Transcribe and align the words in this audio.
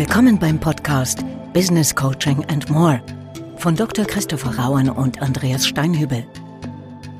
Willkommen 0.00 0.38
beim 0.38 0.58
Podcast 0.58 1.18
Business 1.52 1.94
Coaching 1.94 2.42
and 2.46 2.70
More 2.70 3.02
von 3.58 3.76
Dr. 3.76 4.06
Christopher 4.06 4.58
Rauen 4.58 4.88
und 4.88 5.20
Andreas 5.20 5.68
Steinhübel. 5.68 6.24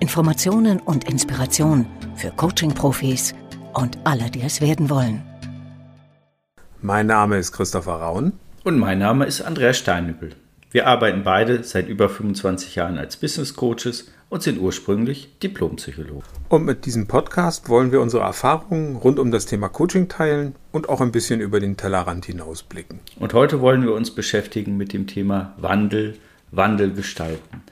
Informationen 0.00 0.80
und 0.80 1.04
Inspiration 1.04 1.84
für 2.16 2.30
Coaching-Profis 2.30 3.34
und 3.74 3.98
alle, 4.04 4.30
die 4.30 4.40
es 4.40 4.62
werden 4.62 4.88
wollen. 4.88 5.22
Mein 6.80 7.06
Name 7.06 7.36
ist 7.36 7.52
Christopher 7.52 7.96
Rauen. 7.96 8.32
Und 8.64 8.78
mein 8.78 8.98
Name 8.98 9.26
ist 9.26 9.42
Andreas 9.42 9.76
Steinhübel. 9.76 10.30
Wir 10.70 10.86
arbeiten 10.86 11.22
beide 11.22 11.62
seit 11.64 11.86
über 11.86 12.08
25 12.08 12.76
Jahren 12.76 12.96
als 12.96 13.18
Business 13.18 13.56
Coaches 13.56 14.10
und 14.30 14.42
sind 14.42 14.58
ursprünglich 14.60 15.28
Diplompsychologen. 15.42 16.22
Und 16.48 16.64
mit 16.64 16.86
diesem 16.86 17.06
Podcast 17.06 17.68
wollen 17.68 17.92
wir 17.92 18.00
unsere 18.00 18.22
Erfahrungen 18.22 18.96
rund 18.96 19.18
um 19.18 19.30
das 19.30 19.44
Thema 19.44 19.68
Coaching 19.68 20.08
teilen 20.08 20.54
und 20.72 20.88
auch 20.88 21.00
ein 21.00 21.12
bisschen 21.12 21.40
über 21.40 21.60
den 21.60 21.76
Tellerrand 21.76 22.24
hinausblicken. 22.24 23.00
Und 23.18 23.34
heute 23.34 23.60
wollen 23.60 23.82
wir 23.82 23.92
uns 23.92 24.12
beschäftigen 24.12 24.76
mit 24.76 24.92
dem 24.92 25.06
Thema 25.06 25.52
Wandel, 25.58 26.16
Wandel 26.52 26.92
gestalten. 26.94 27.62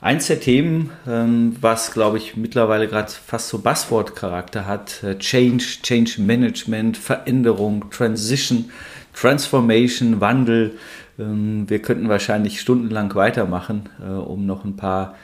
Eins 0.00 0.28
der 0.28 0.40
Themen, 0.40 0.90
ähm, 1.06 1.56
was 1.60 1.92
glaube 1.92 2.16
ich 2.16 2.34
mittlerweile 2.34 2.88
gerade 2.88 3.12
fast 3.12 3.50
so 3.50 3.58
Buzzword-Charakter 3.58 4.66
hat, 4.66 5.02
äh, 5.02 5.18
Change, 5.18 5.62
Change 5.82 6.22
Management, 6.22 6.96
Veränderung, 6.96 7.90
Transition, 7.90 8.70
Transformation, 9.12 10.18
Wandel. 10.22 10.78
Ähm, 11.18 11.68
wir 11.68 11.82
könnten 11.82 12.08
wahrscheinlich 12.08 12.62
stundenlang 12.62 13.14
weitermachen, 13.14 13.90
äh, 14.02 14.10
um 14.10 14.46
noch 14.46 14.64
ein 14.64 14.76
paar 14.76 15.16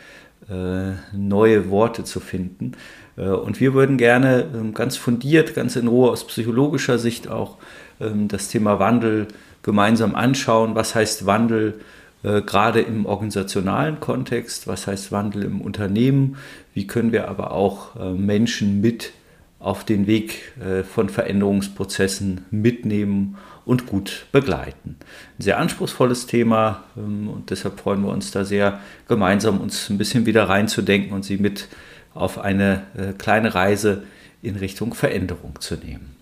neue 0.48 1.70
Worte 1.70 2.04
zu 2.04 2.20
finden. 2.20 2.72
Äh, 3.16 3.28
und 3.28 3.60
wir 3.60 3.74
würden 3.74 3.96
gerne 3.96 4.46
ähm, 4.54 4.74
ganz 4.74 4.96
fundiert, 4.96 5.54
ganz 5.54 5.76
in 5.76 5.88
Ruhe 5.88 6.10
aus 6.10 6.26
psychologischer 6.26 6.98
Sicht 6.98 7.28
auch 7.28 7.56
ähm, 8.00 8.28
das 8.28 8.48
Thema 8.48 8.78
Wandel 8.78 9.28
gemeinsam 9.62 10.14
anschauen. 10.14 10.74
Was 10.74 10.94
heißt 10.94 11.26
Wandel 11.26 11.80
äh, 12.22 12.42
gerade 12.42 12.80
im 12.80 13.06
organisationalen 13.06 14.00
Kontext? 14.00 14.66
Was 14.66 14.86
heißt 14.86 15.12
Wandel 15.12 15.44
im 15.44 15.60
Unternehmen? 15.60 16.36
Wie 16.74 16.86
können 16.86 17.12
wir 17.12 17.28
aber 17.28 17.52
auch 17.52 17.94
Menschen 18.14 18.82
mit 18.82 19.12
auf 19.58 19.82
den 19.82 20.06
Weg 20.06 20.52
von 20.92 21.08
Veränderungsprozessen 21.08 22.44
mitnehmen 22.50 23.38
und 23.66 23.86
gut 23.86 24.26
begleiten. 24.32 24.96
Ein 25.38 25.42
sehr 25.42 25.58
anspruchsvolles 25.58 26.26
Thema 26.26 26.84
ähm, 26.96 27.28
und 27.28 27.50
deshalb 27.50 27.78
freuen 27.78 28.00
wir 28.00 28.10
uns 28.10 28.30
da 28.30 28.44
sehr, 28.44 28.80
gemeinsam 29.08 29.60
uns 29.60 29.90
ein 29.90 29.98
bisschen 29.98 30.24
wieder 30.24 30.48
reinzudenken 30.48 31.12
und 31.12 31.24
Sie 31.24 31.36
mit 31.36 31.68
auf 32.14 32.38
eine 32.38 32.86
äh, 32.96 33.12
kleine 33.12 33.54
Reise 33.54 34.04
in 34.40 34.56
Richtung 34.56 34.94
Veränderung 34.94 35.60
zu 35.60 35.74
nehmen. 35.74 36.16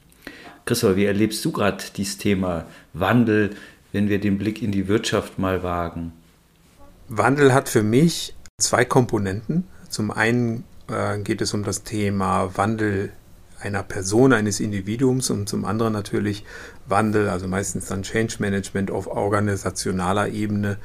Christopher, 0.64 0.97
wie 0.97 1.05
erlebst 1.05 1.45
du 1.45 1.53
gerade 1.53 1.84
dieses 1.95 2.17
Thema 2.17 2.64
Wandel, 2.95 3.51
wenn 3.92 4.08
wir 4.08 4.19
den 4.19 4.39
Blick 4.39 4.62
in 4.62 4.73
die 4.73 4.89
Wirtschaft 4.89 5.39
mal 5.39 5.62
wagen? 5.62 6.12
Wandel 7.08 7.53
hat 7.53 7.69
für 7.69 7.83
mich 7.83 8.34
zwei 8.56 8.86
Komponenten. 8.86 9.64
Zum 9.91 10.11
einen 10.11 10.64
äh, 10.89 11.19
geht 11.19 11.42
es 11.42 11.53
um 11.53 11.62
das 11.62 11.83
Thema 11.83 12.56
Wandel 12.56 13.12
einer 13.65 13.83
Person, 13.83 14.33
eines 14.33 14.61
Individuums 14.61 15.31
und 15.31 15.48
zum 15.48 15.65
anderen 15.65 15.93
natürlich 15.93 16.45
Wandel, 16.87 17.29
also 17.29 17.48
meistens 17.48 17.87
dann 17.87 18.03
Change 18.03 18.37
Management 18.39 18.91
auf 18.91 19.07
organisationaler 19.07 20.29
Ebene. 20.29 20.77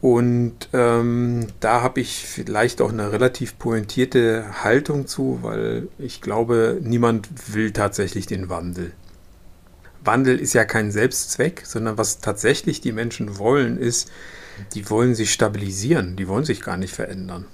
Und 0.00 0.70
ähm, 0.72 1.48
da 1.60 1.82
habe 1.82 2.00
ich 2.00 2.24
vielleicht 2.24 2.80
auch 2.80 2.90
eine 2.90 3.12
relativ 3.12 3.58
pointierte 3.58 4.64
Haltung 4.64 5.06
zu, 5.06 5.40
weil 5.42 5.88
ich 5.98 6.22
glaube, 6.22 6.78
niemand 6.82 7.28
will 7.52 7.72
tatsächlich 7.72 8.26
den 8.26 8.48
Wandel. 8.48 8.92
Wandel 10.02 10.38
ist 10.38 10.54
ja 10.54 10.64
kein 10.64 10.90
Selbstzweck, 10.90 11.62
sondern 11.66 11.98
was 11.98 12.20
tatsächlich 12.20 12.80
die 12.80 12.92
Menschen 12.92 13.36
wollen, 13.38 13.76
ist, 13.76 14.10
die 14.74 14.88
wollen 14.88 15.14
sich 15.14 15.32
stabilisieren, 15.32 16.16
die 16.16 16.28
wollen 16.28 16.44
sich 16.44 16.62
gar 16.62 16.78
nicht 16.78 16.94
verändern. 16.94 17.44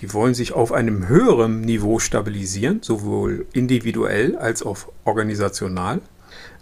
Die 0.00 0.12
wollen 0.12 0.34
sich 0.34 0.52
auf 0.52 0.72
einem 0.72 1.08
höheren 1.08 1.62
Niveau 1.62 1.98
stabilisieren, 1.98 2.80
sowohl 2.82 3.46
individuell 3.52 4.36
als 4.36 4.62
auch 4.62 4.88
organisational. 5.04 6.00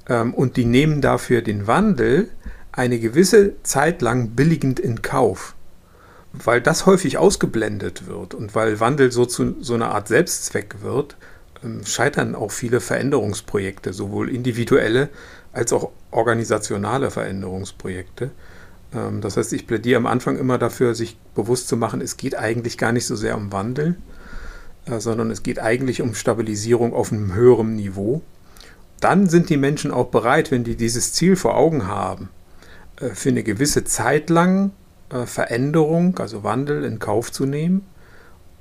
Ähm, 0.09 0.35
und 0.35 0.57
die 0.57 0.65
nehmen 0.65 1.01
dafür 1.01 1.43
den 1.43 1.67
Wandel 1.67 2.31
eine 2.73 2.99
gewisse 2.99 3.63
Zeit 3.63 4.03
lang 4.03 4.31
billigend 4.31 4.81
in 4.81 5.03
Kauf. 5.03 5.55
Weil 6.33 6.61
das 6.61 6.87
häufig 6.87 7.19
ausgeblendet 7.19 8.07
wird 8.07 8.35
und 8.35 8.55
weil 8.55 8.81
Wandel 8.81 9.13
so 9.13 9.25
zu 9.25 9.55
so 9.61 9.75
einer 9.75 9.95
Art 9.95 10.09
Selbstzweck 10.09 10.77
wird, 10.83 11.17
ähm, 11.63 11.85
scheitern 11.87 12.35
auch 12.35 12.51
viele 12.51 12.81
Veränderungsprojekte, 12.81 13.93
sowohl 13.93 14.29
individuelle 14.29 15.11
als 15.53 15.73
auch 15.73 15.91
organisationale 16.11 17.11
Veränderungsprojekte. 17.11 18.31
Ähm, 18.95 19.21
das 19.21 19.37
heißt, 19.37 19.53
ich 19.53 19.67
plädiere 19.67 19.99
am 19.99 20.07
Anfang 20.07 20.39
immer 20.39 20.59
dafür, 20.59 20.95
sich 20.95 21.19
bewusst 21.35 21.69
zu 21.69 21.77
machen, 21.77 22.01
es 22.01 22.17
geht 22.17 22.37
eigentlich 22.37 22.79
gar 22.79 22.93
nicht 22.93 23.07
so 23.07 23.17
sehr 23.17 23.37
um 23.37 23.53
Wandel, 23.53 23.97
äh, 24.87 25.01
sondern 25.01 25.31
es 25.31 25.43
geht 25.43 25.59
eigentlich 25.59 26.03
um 26.03 26.15
Stabilisierung 26.15 26.95
auf 26.95 27.13
einem 27.13 27.35
höheren 27.35 27.75
Niveau. 27.75 28.23
Dann 29.01 29.29
sind 29.29 29.51
die 29.51 29.57
Menschen 29.57 29.91
auch 29.91 30.07
bereit, 30.07 30.51
wenn 30.51 30.65
die 30.65 30.77
dieses 30.77 31.13
Ziel 31.13 31.37
vor 31.37 31.57
Augen 31.57 31.87
haben, 31.87 32.29
äh, 33.01 33.11
für 33.11 33.31
eine 33.31 33.43
gewisse 33.43 33.85
Zeit 33.85 34.31
lang 34.31 34.71
äh, 35.11 35.27
Veränderung, 35.27 36.19
also 36.19 36.45
Wandel 36.45 36.85
in 36.85 36.99
Kauf 36.99 37.33
zu 37.33 37.45
nehmen 37.47 37.87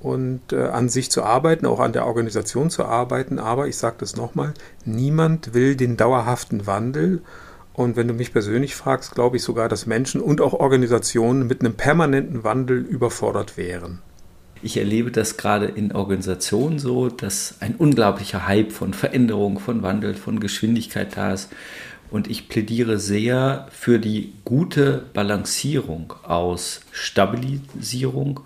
und 0.02 0.52
an 0.52 0.90
sich 0.90 1.10
zu 1.10 1.24
arbeiten, 1.24 1.66
auch 1.66 1.80
an 1.80 1.94
der 1.94 2.06
Organisation 2.06 2.70
zu 2.70 2.84
arbeiten. 2.84 3.40
Aber 3.40 3.70
ich 3.70 3.78
sage 3.78 3.96
das 4.00 4.18
nochmal, 4.18 4.54
niemand 4.84 5.54
will 5.54 5.78
den 5.78 5.96
dauerhaften 5.96 6.68
Wandel 6.68 7.22
und 7.74 7.96
wenn 7.96 8.08
du 8.08 8.14
mich 8.14 8.32
persönlich 8.32 8.76
fragst, 8.76 9.16
glaube 9.16 9.38
ich 9.38 9.44
sogar, 9.44 9.68
dass 9.68 9.86
Menschen 9.86 10.22
und 10.22 10.42
auch 10.42 10.54
Organisationen 10.54 11.48
mit 11.48 11.62
einem 11.62 11.74
permanenten 11.74 12.44
Wandel 12.44 12.78
überfordert 12.78 13.58
wären. 13.58 14.00
Ich 14.62 14.78
erlebe 14.78 15.12
das 15.12 15.36
gerade 15.36 15.66
in 15.66 15.92
Organisationen 15.92 16.80
so, 16.80 17.10
dass 17.10 17.56
ein 17.60 17.76
unglaublicher 17.76 18.48
Hype 18.48 18.72
von 18.72 18.94
Veränderung, 18.94 19.60
von 19.60 19.84
Wandel, 19.84 20.14
von 20.14 20.40
Geschwindigkeit 20.40 21.18
da 21.18 21.34
ist. 21.34 21.52
Und 22.12 22.30
ich 22.30 22.48
plädiere 22.48 23.00
sehr 23.00 23.68
für 23.72 24.00
die 24.00 24.34
gute 24.46 25.04
Balancierung 25.14 26.14
aus 26.24 26.82
Stabilisierung, 26.92 28.42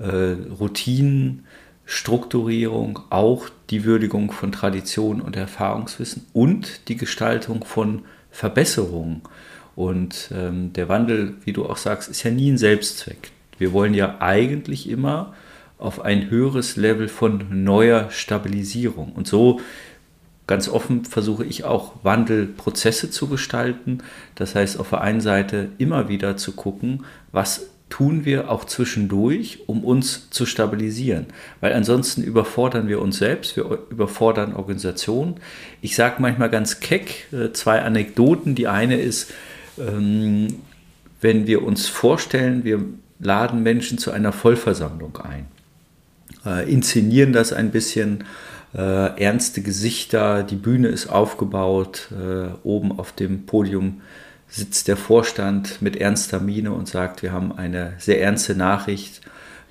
äh, 0.00 0.36
Routinen, 0.58 1.46
Strukturierung, 1.86 2.98
auch 3.10 3.48
die 3.70 3.84
Würdigung 3.84 4.32
von 4.32 4.52
Tradition 4.52 5.20
und 5.20 5.36
Erfahrungswissen 5.36 6.26
und 6.32 6.88
die 6.88 6.96
Gestaltung 6.96 7.64
von 7.64 8.02
Verbesserung. 8.34 9.22
Und 9.76 10.30
ähm, 10.34 10.72
der 10.72 10.88
Wandel, 10.88 11.34
wie 11.44 11.52
du 11.52 11.66
auch 11.66 11.76
sagst, 11.76 12.08
ist 12.08 12.24
ja 12.24 12.32
nie 12.32 12.50
ein 12.50 12.58
Selbstzweck. 12.58 13.30
Wir 13.58 13.72
wollen 13.72 13.94
ja 13.94 14.16
eigentlich 14.20 14.88
immer 14.88 15.34
auf 15.78 16.00
ein 16.00 16.30
höheres 16.30 16.76
Level 16.76 17.08
von 17.08 17.64
neuer 17.64 18.10
Stabilisierung. 18.10 19.12
Und 19.12 19.28
so 19.28 19.60
ganz 20.48 20.68
offen 20.68 21.04
versuche 21.04 21.44
ich 21.44 21.62
auch 21.62 21.92
Wandelprozesse 22.02 23.10
zu 23.10 23.28
gestalten. 23.28 23.98
Das 24.34 24.56
heißt, 24.56 24.80
auf 24.80 24.90
der 24.90 25.02
einen 25.02 25.20
Seite 25.20 25.68
immer 25.78 26.08
wieder 26.08 26.36
zu 26.36 26.52
gucken, 26.52 27.04
was 27.30 27.70
tun 27.88 28.24
wir 28.24 28.50
auch 28.50 28.64
zwischendurch, 28.64 29.60
um 29.66 29.84
uns 29.84 30.30
zu 30.30 30.46
stabilisieren. 30.46 31.26
Weil 31.60 31.74
ansonsten 31.74 32.22
überfordern 32.22 32.88
wir 32.88 33.00
uns 33.00 33.18
selbst, 33.18 33.56
wir 33.56 33.78
überfordern 33.90 34.54
Organisationen. 34.54 35.36
Ich 35.80 35.94
sage 35.94 36.16
manchmal 36.18 36.50
ganz 36.50 36.80
keck 36.80 37.32
äh, 37.32 37.52
zwei 37.52 37.82
Anekdoten. 37.82 38.54
Die 38.54 38.68
eine 38.68 38.96
ist, 38.96 39.32
ähm, 39.78 40.56
wenn 41.20 41.46
wir 41.46 41.62
uns 41.62 41.86
vorstellen, 41.86 42.64
wir 42.64 42.84
laden 43.20 43.62
Menschen 43.62 43.98
zu 43.98 44.10
einer 44.10 44.32
Vollversammlung 44.32 45.16
ein, 45.18 45.46
äh, 46.44 46.70
inszenieren 46.70 47.32
das 47.32 47.52
ein 47.52 47.70
bisschen, 47.70 48.24
äh, 48.74 49.22
ernste 49.22 49.62
Gesichter, 49.62 50.42
die 50.42 50.56
Bühne 50.56 50.88
ist 50.88 51.06
aufgebaut, 51.06 52.08
oben 52.64 52.98
auf 52.98 53.12
dem 53.12 53.46
Podium 53.46 54.00
sitzt 54.54 54.86
der 54.86 54.96
Vorstand 54.96 55.82
mit 55.82 55.96
ernster 55.96 56.38
Miene 56.38 56.72
und 56.72 56.86
sagt, 56.86 57.22
wir 57.24 57.32
haben 57.32 57.50
eine 57.50 57.94
sehr 57.98 58.22
ernste 58.22 58.54
Nachricht, 58.54 59.20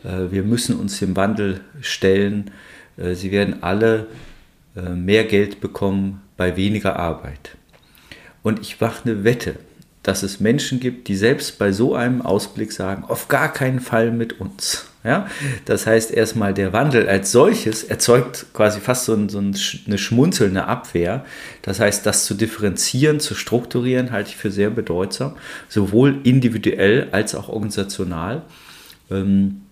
äh, 0.03 0.29
wir 0.29 0.43
müssen 0.43 0.77
uns 0.77 0.99
dem 0.99 1.15
Wandel 1.15 1.61
stellen. 1.79 2.51
Äh, 2.97 3.13
sie 3.15 3.31
werden 3.31 3.63
alle 3.63 4.07
äh, 4.75 4.89
mehr 4.89 5.23
Geld 5.23 5.61
bekommen 5.61 6.21
bei 6.35 6.57
weniger 6.57 6.97
Arbeit. 6.97 7.55
Und 8.41 8.59
ich 8.59 8.81
mache 8.81 9.05
eine 9.05 9.23
Wette, 9.23 9.55
dass 10.03 10.21
es 10.21 10.39
Menschen 10.39 10.79
gibt, 10.79 11.07
die 11.07 11.15
selbst 11.15 11.57
bei 11.57 11.71
so 11.71 11.95
einem 11.95 12.21
Ausblick 12.21 12.71
sagen, 12.71 13.05
auf 13.07 13.29
gar 13.29 13.51
keinen 13.51 13.79
Fall 13.79 14.11
mit 14.11 14.39
uns. 14.39 14.85
Ja? 15.03 15.27
Das 15.65 15.87
heißt, 15.87 16.11
erstmal 16.11 16.53
der 16.53 16.73
Wandel 16.73 17.07
als 17.07 17.31
solches 17.31 17.83
erzeugt 17.83 18.47
quasi 18.53 18.79
fast 18.79 19.05
so, 19.05 19.13
ein, 19.13 19.29
so 19.29 19.39
eine 19.39 19.97
schmunzelnde 19.97 20.65
Abwehr. 20.65 21.25
Das 21.61 21.79
heißt, 21.79 22.05
das 22.05 22.25
zu 22.25 22.33
differenzieren, 22.33 23.19
zu 23.19 23.33
strukturieren, 23.33 24.11
halte 24.11 24.29
ich 24.29 24.35
für 24.35 24.51
sehr 24.51 24.69
bedeutsam, 24.69 25.35
sowohl 25.69 26.19
individuell 26.23 27.07
als 27.11 27.33
auch 27.33 27.49
organisational. 27.49 28.43
Ähm, 29.09 29.62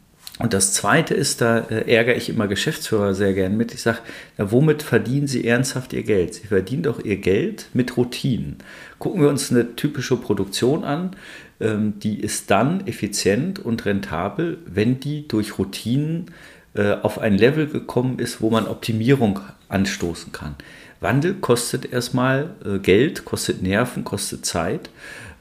Und 0.41 0.53
das 0.53 0.73
Zweite 0.73 1.13
ist, 1.13 1.41
da 1.41 1.59
äh, 1.59 1.91
ärgere 1.93 2.15
ich 2.15 2.29
immer 2.29 2.47
Geschäftsführer 2.47 3.13
sehr 3.13 3.33
gern 3.33 3.57
mit. 3.57 3.73
Ich 3.73 3.81
sage, 3.81 3.99
womit 4.37 4.81
verdienen 4.81 5.27
Sie 5.27 5.45
ernsthaft 5.47 5.93
Ihr 5.93 6.03
Geld? 6.03 6.33
Sie 6.33 6.47
verdienen 6.47 6.83
doch 6.83 7.03
Ihr 7.03 7.17
Geld 7.17 7.67
mit 7.73 7.95
Routinen. 7.97 8.57
Gucken 8.99 9.21
wir 9.21 9.29
uns 9.29 9.51
eine 9.51 9.75
typische 9.75 10.17
Produktion 10.17 10.83
an. 10.83 11.11
Ähm, 11.59 11.99
die 11.99 12.19
ist 12.19 12.49
dann 12.49 12.87
effizient 12.87 13.59
und 13.59 13.85
rentabel, 13.85 14.57
wenn 14.65 14.99
die 14.99 15.27
durch 15.27 15.59
Routinen 15.59 16.31
äh, 16.73 16.93
auf 16.93 17.19
ein 17.19 17.37
Level 17.37 17.67
gekommen 17.67 18.17
ist, 18.17 18.41
wo 18.41 18.49
man 18.49 18.67
Optimierung 18.67 19.39
anstoßen 19.69 20.31
kann. 20.31 20.55
Wandel 21.01 21.33
kostet 21.35 21.91
erstmal 21.91 22.51
äh, 22.65 22.79
Geld, 22.79 23.25
kostet 23.25 23.61
Nerven, 23.61 24.03
kostet 24.03 24.45
Zeit. 24.45 24.89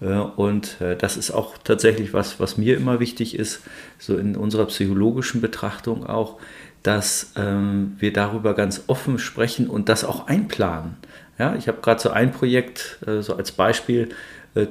Äh, 0.00 0.06
und 0.06 0.76
das 0.98 1.16
ist 1.16 1.30
auch 1.30 1.58
tatsächlich 1.62 2.12
was, 2.12 2.40
was 2.40 2.56
mir 2.56 2.76
immer 2.76 3.00
wichtig 3.00 3.38
ist, 3.38 3.60
so 3.98 4.16
in 4.16 4.36
unserer 4.36 4.66
psychologischen 4.66 5.40
Betrachtung 5.40 6.06
auch, 6.06 6.38
dass 6.82 7.32
ähm, 7.36 7.96
wir 7.98 8.12
darüber 8.12 8.54
ganz 8.54 8.84
offen 8.86 9.18
sprechen 9.18 9.68
und 9.68 9.88
das 9.88 10.04
auch 10.04 10.26
einplanen. 10.26 10.96
Ja, 11.38 11.54
ich 11.56 11.68
habe 11.68 11.80
gerade 11.80 12.00
so 12.00 12.10
ein 12.10 12.32
Projekt, 12.32 12.98
so 13.20 13.34
als 13.34 13.52
Beispiel, 13.52 14.10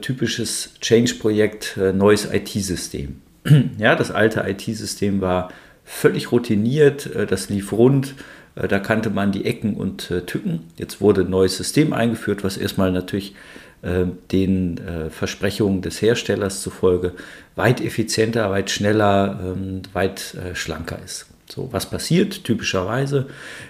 typisches 0.01 0.75
Change-Projekt, 0.81 1.79
neues 1.95 2.31
IT-System. 2.31 3.21
Ja, 3.79 3.95
das 3.95 4.11
alte 4.11 4.45
IT-System 4.47 5.19
war 5.19 5.51
völlig 5.83 6.31
routiniert, 6.31 7.09
das 7.27 7.49
lief 7.49 7.71
rund, 7.71 8.13
äh, 8.59 8.67
da 8.67 8.79
kannte 8.79 9.09
man 9.09 9.31
die 9.31 9.45
Ecken 9.45 9.75
und 9.75 10.11
äh, 10.11 10.21
Tücken. 10.21 10.67
Jetzt 10.77 11.01
wurde 11.01 11.21
ein 11.21 11.29
neues 11.29 11.57
System 11.57 11.93
eingeführt, 11.93 12.43
was 12.43 12.57
erstmal 12.57 12.91
natürlich 12.91 13.31
äh, 13.31 13.35
den 13.81 14.79
Versprechungen 15.09 15.81
des 15.81 16.01
Herstellers 16.01 16.61
zufolge 16.61 17.13
weit 17.55 17.79
effizienter, 17.79 18.49
weit 18.49 18.69
schneller, 18.69 19.39
ähm, 19.41 19.83
weit 19.93 20.35
schlanker 20.53 20.99
ist. 21.03 21.27
So, 21.49 21.69
was 21.71 21.89
passiert 21.89 22.43
typischerweise? 22.43 23.27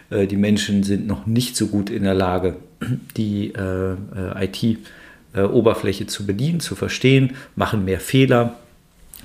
Die 0.10 0.36
Menschen 0.36 0.84
sind 0.84 1.06
noch 1.06 1.28
nicht 1.28 1.56
so 1.56 1.68
gut 1.68 1.90
in 1.90 2.04
der 2.04 2.16
Lage, 2.16 2.56
die 3.18 3.54
IT-Oberfläche 5.36 6.08
zu 6.08 6.26
bedienen, 6.26 6.60
zu 6.60 6.76
verstehen, 6.76 7.36
machen 7.56 7.86
mehr 7.86 8.00
Fehler, 8.00 8.56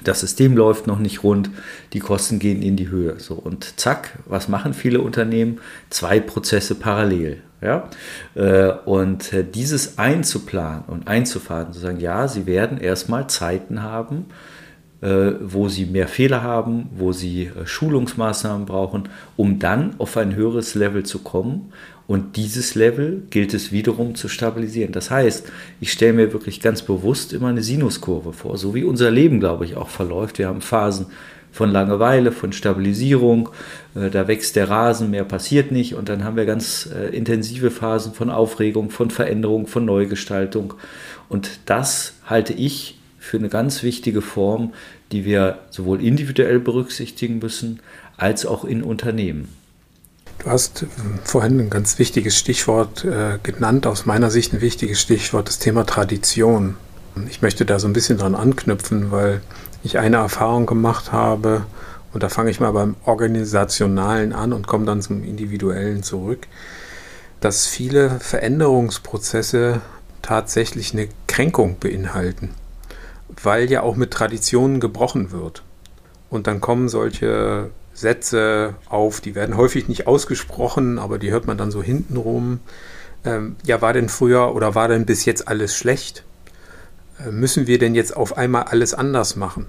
das 0.05 0.21
System 0.21 0.57
läuft 0.57 0.87
noch 0.87 0.99
nicht 0.99 1.23
rund, 1.23 1.51
die 1.93 2.01
Kosten 2.01 2.39
gehen 2.39 2.63
in 2.63 2.77
die 2.77 2.89
Höhe. 2.89 3.19
So, 3.19 3.35
und 3.35 3.81
zack, 3.81 4.19
was 4.27 4.49
machen 4.49 4.75
viele 4.75 5.01
Unternehmen? 5.01 5.61
Zwei 5.89 6.21
Prozesse 6.21 6.75
parallel. 6.75 7.41
Ja? 7.61 7.89
Äh, 8.35 8.73
und 8.85 9.33
äh, 9.33 9.45
dieses 9.45 9.99
einzuplanen 9.99 10.85
und 10.87 11.09
einzufahren, 11.09 11.73
zu 11.73 11.81
sagen, 11.81 12.01
ja, 12.01 12.29
sie 12.29 12.47
werden 12.47 12.79
erstmal 12.79 13.29
Zeiten 13.29 13.83
haben, 13.83 14.27
äh, 15.01 15.33
wo 15.41 15.69
sie 15.69 15.87
mehr 15.87 16.09
Fehler 16.09 16.43
haben, 16.43 16.91
wo 16.97 17.13
sie 17.13 17.51
Schulungsmaßnahmen 17.65 18.67
brauchen, 18.67 19.09
um 19.37 19.59
dann 19.59 19.95
auf 19.99 20.17
ein 20.17 20.35
höheres 20.35 20.75
Level 20.75 21.05
zu 21.05 21.21
kommen 21.21 21.73
und 22.07 22.37
dieses 22.37 22.75
Level 22.75 23.23
gilt 23.31 23.55
es 23.55 23.73
wiederum 23.73 24.15
zu 24.15 24.29
stabilisieren. 24.29 24.93
Das 24.93 25.11
heißt, 25.11 25.51
ich 25.81 25.91
stelle 25.91 26.13
mir 26.13 26.33
wirklich 26.33 26.61
ganz 26.61 26.83
bewusst 26.83 27.33
immer 27.33 27.49
eine 27.49 27.63
Sinuskurve 27.63 28.35
vor, 28.35 28.59
so 28.59 28.75
wie 28.75 28.85
unser 28.85 29.11
Leben, 29.11 29.41
glaube 29.41 29.65
ich, 29.65 29.77
auch 29.77 29.89
verläuft. 29.89 30.39
Wir 30.39 30.49
haben 30.49 30.61
Phasen 30.61 31.07
von 31.55 31.71
Langeweile, 31.71 32.33
von 32.33 32.53
Stabilisierung, 32.53 33.49
äh, 33.95 34.11
da 34.11 34.27
wächst 34.27 34.57
der 34.57 34.69
Rasen, 34.69 35.13
mehr 35.13 35.23
passiert 35.25 35.71
nicht 35.71 35.95
und 35.95 36.09
dann 36.09 36.25
haben 36.25 36.37
wir 36.37 36.47
ganz 36.47 36.89
äh, 36.93 37.17
intensive 37.17 37.71
Phasen 37.71 38.13
von 38.13 38.29
Aufregung, 38.29 38.91
von 38.91 39.09
Veränderung, 39.09 39.69
von 39.69 39.85
Neugestaltung. 39.85 40.75
Und 41.29 41.61
das 41.67 42.15
halte 42.27 42.53
ich 42.53 42.99
für 43.21 43.37
eine 43.37 43.49
ganz 43.49 43.85
wichtige 43.85 44.21
Form, 44.21 44.75
die 45.13 45.25
wir 45.25 45.59
sowohl 45.71 46.03
individuell 46.03 46.59
berücksichtigen 46.59 47.39
müssen, 47.39 47.79
als 48.17 48.47
auch 48.47 48.65
in 48.65 48.83
Unternehmen. 48.83 49.49
Du 50.41 50.51
hast 50.51 50.83
äh, 50.83 50.87
vorhin 51.23 51.61
ein 51.61 51.71
ganz 51.71 52.01
wichtiges 52.01 52.37
Stichwort 52.37 53.05
äh, 53.05 53.39
genannt, 53.45 53.87
aus 53.87 54.07
meiner 54.07 54.33
Sicht 54.33 54.53
ein 54.55 54.61
wichtiges 54.61 55.01
Stichwort, 55.01 55.47
das 55.47 55.61
Thema 55.61 55.87
Tradition. 55.87 56.75
Ich 57.31 57.43
möchte 57.43 57.65
da 57.65 57.79
so 57.79 57.87
ein 57.87 57.93
bisschen 57.93 58.19
dran 58.19 58.35
anknüpfen, 58.35 59.13
weil 59.13 59.41
ich 59.85 59.99
eine 59.99 60.17
Erfahrung 60.17 60.67
gemacht 60.67 61.13
habe, 61.13 61.65
und 62.13 62.23
da 62.23 62.29
fange 62.29 62.51
ich 62.51 62.61
mal 62.61 62.71
beim 62.71 62.95
Organisationalen 63.05 64.33
an 64.33 64.53
und 64.53 64.69
komme 64.69 64.87
dann 64.87 65.03
zum 65.03 65.25
Individuellen 65.25 66.05
zurück, 66.05 66.47
dass 67.41 67.67
viele 67.67 68.21
Veränderungsprozesse 68.21 69.81
tatsächlich 70.23 70.93
eine 70.93 71.09
Kränkung 71.27 71.77
beinhalten, 71.81 72.51
weil 73.43 73.71
ja 73.71 73.83
auch 73.83 73.97
mit 73.97 74.13
Traditionen 74.13 74.79
gebrochen 74.79 75.33
wird. 75.33 75.63
Und 76.31 76.47
dann 76.47 76.61
kommen 76.61 76.89
solche 76.89 77.71
Sätze 77.95 78.75
auf, 78.89 79.21
die 79.21 79.35
werden 79.35 79.57
häufig 79.57 79.89
nicht 79.89 80.07
ausgesprochen, 80.07 80.99
aber 81.01 81.19
die 81.19 81.33
hört 81.33 81.47
man 81.47 81.59
dann 81.59 81.73
so 81.73 81.83
hintenrum. 81.83 82.61
Ähm, 83.25 83.57
ja, 83.65 83.83
war 83.83 83.93
denn 83.93 84.09
früher 84.09 84.55
oder 84.55 84.75
war 84.77 84.89
denn 84.89 85.05
bis 85.05 85.25
jetzt 85.25 85.49
alles 85.49 85.77
schlecht? 85.77 86.25
Äh, 87.19 87.31
müssen 87.31 87.67
wir 87.67 87.79
denn 87.79 87.95
jetzt 87.95 88.17
auf 88.17 88.37
einmal 88.37 88.65
alles 88.65 88.95
anders 88.95 89.37
machen? 89.37 89.67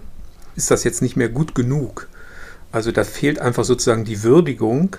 Ist 0.56 0.72
das 0.72 0.84
jetzt 0.84 1.02
nicht 1.02 1.16
mehr 1.16 1.30
gut 1.30 1.56
genug? 1.56 2.08
Also 2.72 2.92
da 2.92 3.04
fehlt 3.04 3.40
einfach 3.40 3.64
sozusagen 3.64 4.06
die 4.06 4.24
Würdigung 4.24 4.96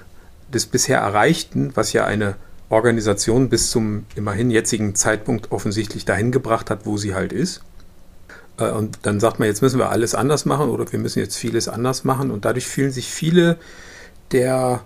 des 0.53 0.67
bisher 0.67 0.99
Erreichten, 0.99 1.73
was 1.75 1.93
ja 1.93 2.05
eine 2.05 2.37
Organisation 2.69 3.49
bis 3.49 3.71
zum 3.71 4.07
immerhin 4.15 4.51
jetzigen 4.51 4.95
Zeitpunkt 4.95 5.53
offensichtlich 5.53 6.05
dahin 6.05 6.33
gebracht 6.33 6.71
hat, 6.71 6.87
wo 6.87 6.97
sie 6.97 7.15
halt 7.15 7.33
ist. 7.33 7.63
Äh, 8.59 8.71
und 8.71 9.01
dann 9.03 9.21
sagt 9.21 9.39
man, 9.39 9.49
jetzt 9.49 9.63
müssen 9.63 9.79
wir 9.79 9.91
alles 9.91 10.15
anders 10.15 10.45
machen 10.45 10.71
oder 10.71 10.91
wir 10.91 10.99
müssen 10.99 11.19
jetzt 11.19 11.37
vieles 11.37 11.69
anders 11.69 12.05
machen. 12.05 12.31
Und 12.31 12.45
dadurch 12.45 12.67
fühlen 12.67 12.91
sich 12.91 13.09
viele 13.09 13.57
der 14.33 14.83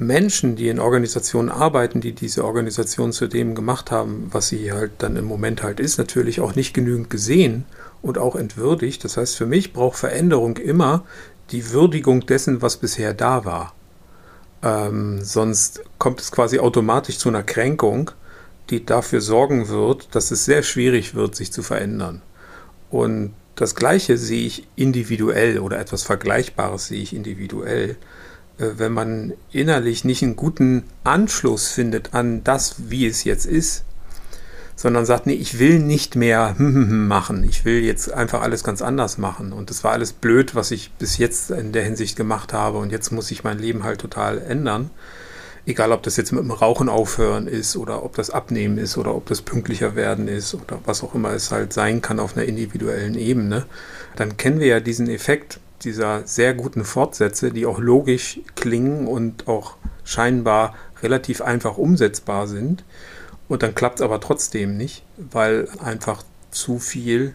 Menschen, 0.00 0.56
die 0.56 0.68
in 0.68 0.80
Organisationen 0.80 1.50
arbeiten, 1.50 2.00
die 2.00 2.12
diese 2.12 2.44
Organisation 2.44 3.12
zu 3.12 3.26
dem 3.26 3.54
gemacht 3.54 3.90
haben, 3.90 4.28
was 4.32 4.48
sie 4.48 4.72
halt 4.72 4.92
dann 4.98 5.16
im 5.16 5.26
Moment 5.26 5.62
halt 5.62 5.78
ist, 5.78 5.98
natürlich 5.98 6.40
auch 6.40 6.54
nicht 6.54 6.72
genügend 6.72 7.10
gesehen 7.10 7.66
und 8.00 8.16
auch 8.16 8.34
entwürdigt. 8.34 9.04
Das 9.04 9.18
heißt, 9.18 9.36
für 9.36 9.44
mich 9.44 9.74
braucht 9.74 9.98
Veränderung 9.98 10.56
immer 10.56 11.04
die 11.50 11.70
Würdigung 11.70 12.24
dessen, 12.24 12.62
was 12.62 12.78
bisher 12.78 13.12
da 13.12 13.44
war. 13.44 13.74
Ähm, 14.62 15.22
sonst 15.22 15.82
kommt 15.98 16.20
es 16.20 16.32
quasi 16.32 16.60
automatisch 16.60 17.18
zu 17.18 17.28
einer 17.28 17.42
Kränkung, 17.42 18.10
die 18.70 18.86
dafür 18.86 19.20
sorgen 19.20 19.68
wird, 19.68 20.14
dass 20.14 20.30
es 20.30 20.46
sehr 20.46 20.62
schwierig 20.62 21.14
wird, 21.14 21.36
sich 21.36 21.52
zu 21.52 21.62
verändern. 21.62 22.22
Und 22.90 23.34
das 23.54 23.74
Gleiche 23.74 24.16
sehe 24.16 24.46
ich 24.46 24.66
individuell 24.76 25.58
oder 25.58 25.78
etwas 25.78 26.04
Vergleichbares 26.04 26.86
sehe 26.86 27.02
ich 27.02 27.14
individuell. 27.14 27.96
Äh, 28.60 28.78
wenn 28.78 28.92
man 28.92 29.32
innerlich 29.50 30.04
nicht 30.04 30.22
einen 30.22 30.36
guten 30.36 30.84
Anschluss 31.04 31.68
findet 31.68 32.14
an 32.14 32.44
das, 32.44 32.76
wie 32.90 33.06
es 33.06 33.24
jetzt 33.24 33.46
ist, 33.46 33.84
sondern 34.76 35.04
sagt, 35.04 35.26
nee, 35.26 35.34
ich 35.34 35.58
will 35.58 35.78
nicht 35.78 36.16
mehr 36.16 36.54
machen, 36.58 37.44
ich 37.44 37.64
will 37.64 37.82
jetzt 37.84 38.12
einfach 38.12 38.42
alles 38.42 38.64
ganz 38.64 38.82
anders 38.82 39.18
machen. 39.18 39.52
Und 39.52 39.70
das 39.70 39.84
war 39.84 39.92
alles 39.92 40.12
blöd, 40.12 40.54
was 40.54 40.70
ich 40.70 40.92
bis 40.92 41.18
jetzt 41.18 41.50
in 41.50 41.72
der 41.72 41.84
Hinsicht 41.84 42.16
gemacht 42.16 42.52
habe. 42.52 42.78
Und 42.78 42.92
jetzt 42.92 43.10
muss 43.10 43.30
ich 43.30 43.44
mein 43.44 43.58
Leben 43.58 43.84
halt 43.84 44.00
total 44.00 44.38
ändern. 44.38 44.90
Egal, 45.66 45.92
ob 45.92 46.02
das 46.02 46.16
jetzt 46.16 46.32
mit 46.32 46.42
dem 46.42 46.50
Rauchen 46.50 46.88
aufhören 46.88 47.46
ist 47.46 47.76
oder 47.76 48.02
ob 48.02 48.16
das 48.16 48.30
Abnehmen 48.30 48.78
ist 48.78 48.96
oder 48.96 49.14
ob 49.14 49.26
das 49.26 49.42
pünktlicher 49.42 49.94
werden 49.94 50.26
ist 50.26 50.54
oder 50.54 50.80
was 50.86 51.02
auch 51.02 51.14
immer 51.14 51.32
es 51.32 51.50
halt 51.50 51.74
sein 51.74 52.00
kann 52.00 52.18
auf 52.18 52.34
einer 52.34 52.46
individuellen 52.46 53.14
Ebene, 53.14 53.66
dann 54.16 54.38
kennen 54.38 54.58
wir 54.58 54.66
ja 54.66 54.80
diesen 54.80 55.08
Effekt 55.10 55.60
dieser 55.84 56.26
sehr 56.26 56.54
guten 56.54 56.84
Fortsätze, 56.84 57.50
die 57.50 57.66
auch 57.66 57.78
logisch 57.78 58.40
klingen 58.54 59.06
und 59.06 59.48
auch 59.48 59.76
scheinbar 60.04 60.74
relativ 61.02 61.40
einfach 61.40 61.78
umsetzbar 61.78 62.46
sind. 62.46 62.84
Und 63.48 63.62
dann 63.62 63.74
klappt 63.74 64.00
es 64.00 64.04
aber 64.04 64.20
trotzdem 64.20 64.76
nicht, 64.76 65.02
weil 65.16 65.68
einfach 65.82 66.22
zu 66.50 66.78
viel, 66.78 67.34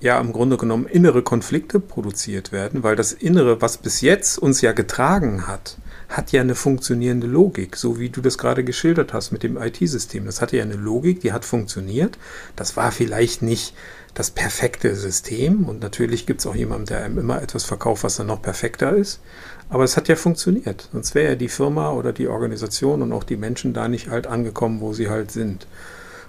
ja, 0.00 0.20
im 0.20 0.32
Grunde 0.32 0.56
genommen 0.56 0.86
innere 0.86 1.22
Konflikte 1.22 1.80
produziert 1.80 2.52
werden, 2.52 2.82
weil 2.82 2.96
das 2.96 3.12
Innere, 3.12 3.62
was 3.62 3.78
bis 3.78 4.00
jetzt 4.00 4.38
uns 4.38 4.60
ja 4.60 4.72
getragen 4.72 5.46
hat, 5.46 5.78
hat 6.08 6.32
ja 6.32 6.40
eine 6.40 6.54
funktionierende 6.54 7.26
Logik, 7.26 7.76
so 7.76 7.98
wie 7.98 8.10
du 8.10 8.20
das 8.20 8.38
gerade 8.38 8.64
geschildert 8.64 9.12
hast 9.12 9.32
mit 9.32 9.42
dem 9.42 9.56
IT-System. 9.56 10.26
Das 10.26 10.40
hatte 10.40 10.56
ja 10.56 10.62
eine 10.62 10.76
Logik, 10.76 11.20
die 11.20 11.32
hat 11.32 11.44
funktioniert. 11.44 12.18
Das 12.56 12.76
war 12.76 12.92
vielleicht 12.92 13.42
nicht 13.42 13.74
das 14.14 14.30
perfekte 14.30 14.94
System 14.94 15.68
und 15.68 15.80
natürlich 15.80 16.26
gibt 16.26 16.40
es 16.40 16.46
auch 16.46 16.54
jemanden, 16.54 16.86
der 16.86 17.02
einem 17.04 17.18
immer 17.18 17.42
etwas 17.42 17.64
verkauft, 17.64 18.04
was 18.04 18.16
dann 18.16 18.28
noch 18.28 18.40
perfekter 18.40 18.94
ist. 18.94 19.20
Aber 19.68 19.82
es 19.82 19.96
hat 19.96 20.08
ja 20.08 20.14
funktioniert. 20.14 20.88
Sonst 20.92 21.14
wäre 21.14 21.30
ja 21.30 21.34
die 21.34 21.48
Firma 21.48 21.90
oder 21.90 22.12
die 22.12 22.28
Organisation 22.28 23.02
und 23.02 23.12
auch 23.12 23.24
die 23.24 23.36
Menschen 23.36 23.72
da 23.72 23.88
nicht 23.88 24.10
halt 24.10 24.26
angekommen, 24.26 24.80
wo 24.80 24.92
sie 24.92 25.08
halt 25.08 25.32
sind. 25.32 25.66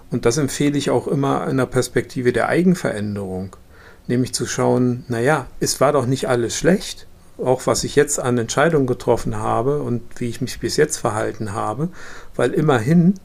Und 0.10 0.26
das 0.26 0.38
empfehle 0.38 0.78
ich 0.78 0.90
auch 0.90 1.08
immer 1.08 1.48
in 1.48 1.58
der 1.58 1.66
Perspektive 1.68 2.34
der 2.34 2.50
Eigenveränderung. 2.50 3.56
Nämlich 4.08 4.34
zu 4.34 4.46
schauen, 4.46 5.04
naja, 5.08 5.48
es 5.60 5.80
war 5.80 5.92
doch 5.92 6.06
nicht 6.06 6.28
alles 6.28 6.56
schlecht 6.58 7.08
auch 7.38 7.68
was 7.68 7.84
ich 7.84 7.96
jetzt 7.96 8.20
an 8.20 8.38
Entscheidungen 8.38 8.88
getroffen 8.88 9.38
habe 9.38 9.82
und 9.82 10.02
wie 10.20 10.30
ich 10.30 10.42
mich 10.42 10.60
bis 10.60 10.78
jetzt 10.78 10.98
verhalten 10.98 11.54
habe, 11.54 11.90
weil 12.36 12.54
immerhin 12.54 13.16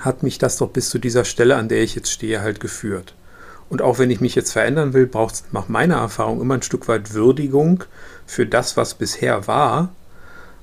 hat 0.00 0.22
mich 0.22 0.38
das 0.38 0.56
doch 0.56 0.70
bis 0.70 0.88
zu 0.88 0.98
dieser 0.98 1.24
Stelle, 1.24 1.56
an 1.56 1.68
der 1.68 1.82
ich 1.82 1.94
jetzt 1.94 2.10
stehe, 2.10 2.40
halt 2.40 2.60
geführt. 2.60 3.14
Und 3.72 3.80
auch 3.80 3.98
wenn 3.98 4.10
ich 4.10 4.20
mich 4.20 4.34
jetzt 4.34 4.52
verändern 4.52 4.92
will, 4.92 5.06
braucht 5.06 5.32
es 5.32 5.44
nach 5.50 5.66
meiner 5.66 5.94
Erfahrung 5.94 6.42
immer 6.42 6.52
ein 6.52 6.62
Stück 6.62 6.88
weit 6.88 7.14
Würdigung 7.14 7.84
für 8.26 8.44
das, 8.44 8.76
was 8.76 8.92
bisher 8.92 9.46
war. 9.46 9.94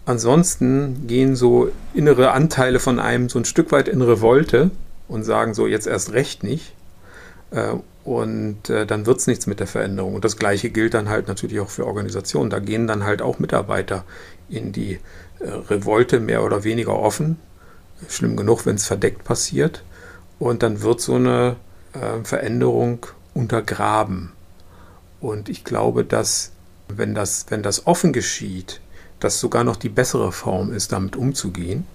Ansonsten 0.05 1.07
gehen 1.07 1.35
so 1.35 1.71
innere 1.95 2.33
Anteile 2.33 2.77
von 2.77 2.99
einem 2.99 3.27
so 3.27 3.39
ein 3.39 3.45
Stück 3.45 3.71
weit 3.71 3.87
in 3.87 4.03
Revolte 4.03 4.69
und 5.07 5.23
sagen 5.23 5.55
so 5.55 5.65
jetzt 5.65 5.87
erst 5.87 6.13
recht 6.13 6.43
nicht. 6.43 6.75
Äh, 7.49 7.77
und 8.03 8.69
äh, 8.69 8.85
dann 8.85 9.07
wird 9.07 9.17
es 9.17 9.25
nichts 9.25 9.47
mit 9.47 9.59
der 9.59 9.65
Veränderung. 9.65 10.13
Und 10.13 10.23
das 10.23 10.37
Gleiche 10.37 10.69
gilt 10.69 10.93
dann 10.93 11.09
halt 11.09 11.27
natürlich 11.27 11.59
auch 11.61 11.69
für 11.69 11.87
Organisationen. 11.87 12.51
Da 12.51 12.59
gehen 12.59 12.85
dann 12.85 13.05
halt 13.05 13.23
auch 13.23 13.39
Mitarbeiter 13.39 14.03
in 14.49 14.71
die 14.71 14.99
äh, 15.39 15.49
Revolte 15.49 16.19
mehr 16.19 16.43
oder 16.43 16.63
weniger 16.63 16.93
offen. 16.93 17.39
Schlimm 18.07 18.37
genug, 18.37 18.67
wenn 18.67 18.75
es 18.75 18.85
verdeckt 18.85 19.23
passiert. 19.23 19.83
Und 20.37 20.61
dann 20.61 20.83
wird 20.83 21.01
so 21.01 21.15
eine 21.15 21.55
äh, 21.93 22.24
Veränderung 22.24 23.05
untergraben. 23.34 24.31
Und 25.22 25.50
ich 25.50 25.63
glaube, 25.63 26.05
dass 26.05 26.51
wenn 26.88 27.13
das, 27.13 27.46
wenn 27.50 27.63
das 27.63 27.88
offen 27.88 28.13
geschieht, 28.13 28.81
das 29.19 29.39
sogar 29.39 29.63
noch 29.63 29.75
die 29.75 29.89
bessere 29.89 30.31
Form 30.31 30.74
ist, 30.74 30.91
damit 30.91 31.15
umzugehen. 31.15 31.86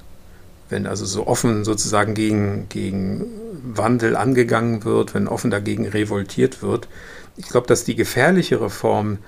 Wenn 0.68 0.86
also 0.86 1.04
so 1.04 1.26
offen 1.26 1.64
sozusagen 1.64 2.14
gegen, 2.14 2.68
gegen 2.68 3.26
Wandel 3.62 4.16
angegangen 4.16 4.84
wird, 4.84 5.14
wenn 5.14 5.28
offen 5.28 5.50
dagegen 5.50 5.86
revoltiert 5.86 6.62
wird. 6.62 6.88
Ich 7.36 7.48
glaube, 7.48 7.66
dass 7.66 7.84
die 7.84 7.96
gefährlichere 7.96 8.70
Form 8.70 9.18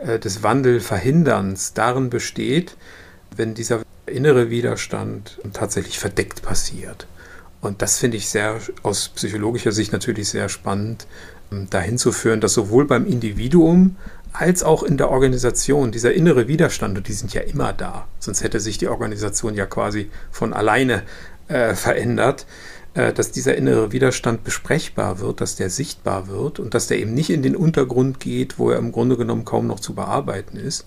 äh, 0.00 0.18
des 0.18 0.42
Wandelverhinderns 0.42 1.74
darin 1.74 2.10
besteht, 2.10 2.76
wenn 3.36 3.54
dieser 3.54 3.82
innere 4.06 4.50
Widerstand 4.50 5.40
tatsächlich 5.52 5.98
verdeckt 5.98 6.42
passiert. 6.42 7.06
Und 7.64 7.80
das 7.80 7.98
finde 7.98 8.18
ich 8.18 8.28
sehr, 8.28 8.60
aus 8.82 9.08
psychologischer 9.08 9.72
Sicht 9.72 9.92
natürlich 9.92 10.28
sehr 10.28 10.50
spannend, 10.50 11.06
ähm, 11.50 11.68
dahin 11.70 11.96
zu 11.96 12.12
führen, 12.12 12.42
dass 12.42 12.52
sowohl 12.52 12.84
beim 12.86 13.06
Individuum 13.06 13.96
als 14.34 14.62
auch 14.62 14.82
in 14.82 14.98
der 14.98 15.10
Organisation 15.10 15.90
dieser 15.90 16.12
innere 16.12 16.46
Widerstand, 16.46 16.98
und 16.98 17.08
die 17.08 17.14
sind 17.14 17.32
ja 17.32 17.40
immer 17.40 17.72
da, 17.72 18.06
sonst 18.18 18.42
hätte 18.42 18.60
sich 18.60 18.76
die 18.78 18.88
Organisation 18.88 19.54
ja 19.54 19.64
quasi 19.64 20.10
von 20.30 20.52
alleine 20.52 21.04
äh, 21.48 21.74
verändert, 21.74 22.44
äh, 22.92 23.14
dass 23.14 23.30
dieser 23.30 23.54
innere 23.54 23.92
Widerstand 23.92 24.44
besprechbar 24.44 25.20
wird, 25.20 25.40
dass 25.40 25.56
der 25.56 25.70
sichtbar 25.70 26.28
wird 26.28 26.58
und 26.58 26.74
dass 26.74 26.88
der 26.88 26.98
eben 26.98 27.14
nicht 27.14 27.30
in 27.30 27.42
den 27.42 27.56
Untergrund 27.56 28.20
geht, 28.20 28.58
wo 28.58 28.70
er 28.72 28.78
im 28.78 28.92
Grunde 28.92 29.16
genommen 29.16 29.46
kaum 29.46 29.66
noch 29.68 29.80
zu 29.80 29.94
bearbeiten 29.94 30.58
ist. 30.58 30.86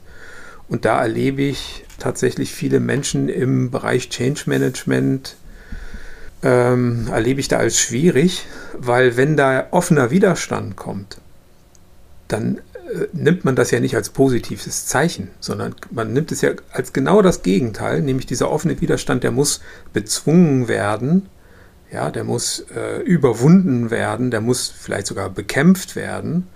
Und 0.68 0.86
da 0.86 1.02
erlebe 1.02 1.42
ich 1.42 1.86
tatsächlich 1.98 2.54
viele 2.54 2.80
Menschen 2.80 3.30
im 3.30 3.72
Bereich 3.72 4.10
Change 4.10 4.44
Management, 4.46 5.38
ähm, 6.44 7.08
erlebe 7.12 7.40
ich 7.40 7.48
da 7.48 7.58
als 7.58 7.80
schwierig, 7.80 8.46
weil 8.78 9.18
wenn 9.18 9.38
da 9.38 9.68
offener 9.72 10.12
Widerstand 10.12 10.76
kommt, 10.76 11.18
dann 12.28 12.58
äh, 12.58 13.08
nimmt 13.14 13.46
man 13.46 13.56
das 13.56 13.72
ja 13.72 13.80
nicht 13.80 13.96
als 13.96 14.10
positives 14.10 14.86
Zeichen, 14.86 15.30
sondern 15.40 15.76
man 15.92 16.14
nimmt 16.14 16.32
es 16.32 16.42
ja 16.42 16.52
als 16.72 16.94
genau 16.94 17.22
das 17.22 17.42
Gegenteil, 17.42 18.02
nämlich 18.02 18.26
dieser 18.26 18.52
offene 18.52 18.80
Widerstand, 18.80 19.24
der 19.24 19.32
muss 19.32 19.62
bezwungen 19.94 20.68
werden, 20.68 21.28
ja, 21.92 22.12
der 22.12 22.24
muss 22.24 22.66
äh, 22.76 23.02
überwunden 23.02 23.90
werden, 23.92 24.30
der 24.30 24.42
muss 24.42 24.68
vielleicht 24.68 25.08
sogar 25.08 25.30
bekämpft 25.30 25.96
werden. 25.96 26.48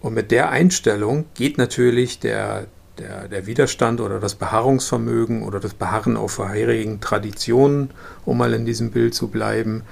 Und 0.00 0.14
mit 0.14 0.30
der 0.30 0.50
Einstellung 0.50 1.26
geht 1.34 1.56
natürlich 1.58 2.18
der, 2.18 2.66
der, 2.98 3.28
der 3.28 3.46
Widerstand 3.46 4.00
oder 4.00 4.20
das 4.20 4.34
Beharrungsvermögen 4.34 5.42
oder 5.42 5.60
das 5.60 5.74
Beharren 5.74 6.16
auf 6.16 6.32
vorherigen 6.32 7.00
Traditionen, 7.00 7.90
um 8.24 8.38
mal 8.38 8.54
in 8.54 8.64
diesem 8.64 8.90
Bild 8.90 9.14
zu 9.14 9.28
bleiben, 9.28 9.82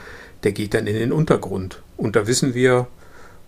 der 0.45 0.53
geht 0.53 0.75
dann 0.75 0.87
in 0.87 0.97
den 0.97 1.13
Untergrund. 1.13 1.83
Und 1.97 2.17
da 2.17 2.27
wissen 2.27 2.55
wir, 2.55 2.87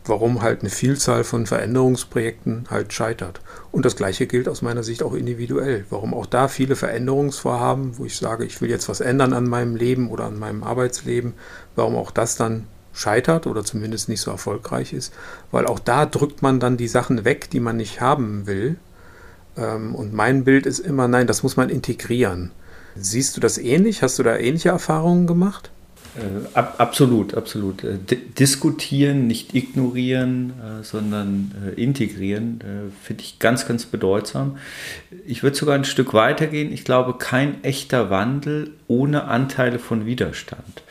warum 0.04 0.42
halt 0.42 0.60
eine 0.60 0.70
Vielzahl 0.70 1.24
von 1.24 1.46
Veränderungsprojekten 1.46 2.66
halt 2.70 2.92
scheitert. 2.92 3.40
Und 3.72 3.84
das 3.84 3.96
Gleiche 3.96 4.26
gilt 4.26 4.48
aus 4.48 4.62
meiner 4.62 4.82
Sicht 4.82 5.02
auch 5.02 5.14
individuell. 5.14 5.86
Warum 5.90 6.14
auch 6.14 6.26
da 6.26 6.48
viele 6.48 6.76
Veränderungsvorhaben, 6.76 7.98
wo 7.98 8.04
ich 8.04 8.16
sage, 8.16 8.44
ich 8.44 8.60
will 8.60 8.70
jetzt 8.70 8.88
was 8.88 9.00
ändern 9.00 9.32
an 9.32 9.48
meinem 9.48 9.76
Leben 9.76 10.10
oder 10.10 10.24
an 10.24 10.38
meinem 10.38 10.62
Arbeitsleben, 10.62 11.34
warum 11.74 11.96
auch 11.96 12.10
das 12.10 12.36
dann 12.36 12.66
scheitert 12.92 13.46
oder 13.46 13.64
zumindest 13.64 14.08
nicht 14.08 14.20
so 14.20 14.30
erfolgreich 14.30 14.92
ist. 14.92 15.12
Weil 15.50 15.66
auch 15.66 15.78
da 15.78 16.06
drückt 16.06 16.42
man 16.42 16.60
dann 16.60 16.76
die 16.76 16.88
Sachen 16.88 17.24
weg, 17.24 17.50
die 17.50 17.60
man 17.60 17.76
nicht 17.76 18.00
haben 18.00 18.46
will 18.46 18.76
und 19.56 20.12
mein 20.12 20.44
Bild 20.44 20.66
ist 20.66 20.80
immer, 20.80 21.06
nein, 21.06 21.26
das 21.26 21.42
muss 21.42 21.56
man 21.56 21.70
integrieren. 21.70 22.50
Siehst 22.96 23.36
du 23.36 23.40
das 23.40 23.58
ähnlich? 23.58 24.02
Hast 24.02 24.18
du 24.18 24.22
da 24.22 24.36
ähnliche 24.36 24.68
Erfahrungen 24.68 25.26
gemacht? 25.26 25.70
Äh, 26.16 26.56
ab, 26.56 26.76
absolut, 26.78 27.34
absolut. 27.34 27.82
Äh, 27.82 27.98
diskutieren, 28.38 29.26
nicht 29.26 29.54
ignorieren, 29.54 30.50
äh, 30.50 30.84
sondern 30.84 31.52
äh, 31.66 31.80
integrieren, 31.80 32.60
äh, 32.60 33.04
finde 33.04 33.22
ich 33.22 33.40
ganz, 33.40 33.66
ganz 33.66 33.86
bedeutsam. 33.86 34.58
Ich 35.26 35.42
würde 35.42 35.56
sogar 35.56 35.74
ein 35.74 35.84
Stück 35.84 36.14
weitergehen. 36.14 36.72
Ich 36.72 36.84
glaube, 36.84 37.14
kein 37.18 37.64
echter 37.64 38.10
Wandel 38.10 38.70
ohne 38.86 39.24
Anteile 39.24 39.80
von 39.80 40.06
Widerstand. 40.06 40.82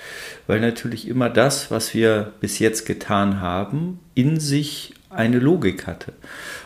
Weil 0.45 0.59
natürlich 0.59 1.07
immer 1.07 1.29
das, 1.29 1.71
was 1.71 1.93
wir 1.93 2.33
bis 2.41 2.59
jetzt 2.59 2.85
getan 2.85 3.39
haben, 3.39 3.99
in 4.13 4.41
sich 4.41 4.93
eine 5.09 5.39
Logik 5.39 5.87
hatte 5.87 6.11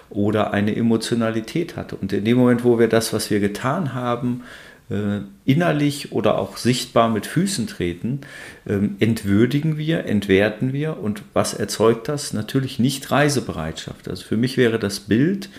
oder 0.09 0.53
eine 0.53 0.75
Emotionalität 0.75 1.75
hatte. 1.75 1.95
Und 1.95 2.13
in 2.13 2.25
dem 2.25 2.37
Moment, 2.37 2.63
wo 2.63 2.79
wir 2.79 2.87
das, 2.87 3.13
was 3.13 3.29
wir 3.29 3.39
getan 3.39 3.93
haben, 3.93 4.43
äh, 4.89 5.19
innerlich 5.45 6.13
oder 6.13 6.37
auch 6.37 6.57
sichtbar 6.57 7.09
mit 7.09 7.25
Füßen 7.25 7.67
treten, 7.67 8.21
ähm, 8.65 8.95
entwürdigen 8.99 9.77
wir, 9.77 10.05
entwerten 10.05 10.71
wir. 10.71 10.99
Und 10.99 11.23
was 11.33 11.53
erzeugt 11.53 12.07
das? 12.07 12.33
Natürlich 12.33 12.79
nicht 12.79 13.11
Reisebereitschaft. 13.11 14.07
Also 14.07 14.23
für 14.23 14.37
mich 14.37 14.57
wäre 14.57 14.79
das 14.79 15.01
Bild, 15.01 15.49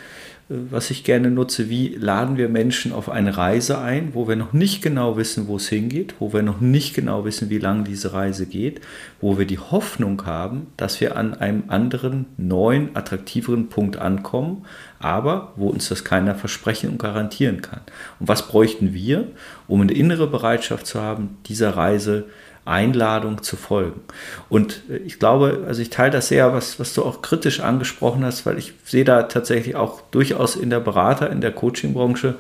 was 0.50 0.90
ich 0.90 1.04
gerne 1.04 1.30
nutze, 1.30 1.68
wie 1.68 1.88
laden 1.88 2.38
wir 2.38 2.48
Menschen 2.48 2.92
auf 2.92 3.10
eine 3.10 3.36
Reise 3.36 3.78
ein, 3.78 4.14
wo 4.14 4.28
wir 4.28 4.36
noch 4.36 4.54
nicht 4.54 4.80
genau 4.80 5.18
wissen, 5.18 5.46
wo 5.46 5.56
es 5.56 5.68
hingeht, 5.68 6.14
wo 6.20 6.32
wir 6.32 6.42
noch 6.42 6.60
nicht 6.60 6.94
genau 6.94 7.26
wissen, 7.26 7.50
wie 7.50 7.58
lang 7.58 7.84
diese 7.84 8.14
Reise 8.14 8.46
geht, 8.46 8.80
wo 9.20 9.36
wir 9.36 9.44
die 9.44 9.58
Hoffnung 9.58 10.24
haben, 10.24 10.68
dass 10.78 11.02
wir 11.02 11.16
an 11.16 11.34
einem 11.34 11.64
anderen, 11.68 12.24
neuen, 12.38 12.96
attraktiveren 12.96 13.68
Punkt 13.68 13.98
ankommen, 13.98 14.64
aber 15.00 15.52
wo 15.56 15.68
uns 15.68 15.90
das 15.90 16.02
keiner 16.02 16.34
versprechen 16.34 16.88
und 16.88 16.98
garantieren 16.98 17.60
kann. 17.60 17.80
Und 18.18 18.28
was 18.28 18.48
bräuchten 18.48 18.94
wir, 18.94 19.28
um 19.66 19.82
eine 19.82 19.92
innere 19.92 20.28
Bereitschaft 20.28 20.86
zu 20.86 21.02
haben, 21.02 21.36
dieser 21.44 21.76
Reise 21.76 22.24
Einladung 22.68 23.42
zu 23.42 23.56
folgen. 23.56 24.00
Und 24.48 24.82
äh, 24.90 24.98
ich 24.98 25.18
glaube, 25.18 25.64
also 25.66 25.82
ich 25.82 25.90
teile 25.90 26.10
das 26.10 26.28
sehr, 26.28 26.52
was, 26.52 26.78
was 26.78 26.94
du 26.94 27.04
auch 27.04 27.22
kritisch 27.22 27.60
angesprochen 27.60 28.24
hast, 28.24 28.46
weil 28.46 28.58
ich 28.58 28.74
sehe 28.84 29.04
da 29.04 29.24
tatsächlich 29.24 29.76
auch 29.76 30.02
durchaus 30.10 30.56
in 30.56 30.70
der 30.70 30.80
Berater-, 30.80 31.30
in 31.30 31.40
der 31.40 31.52
Coaching-Branche 31.52 32.34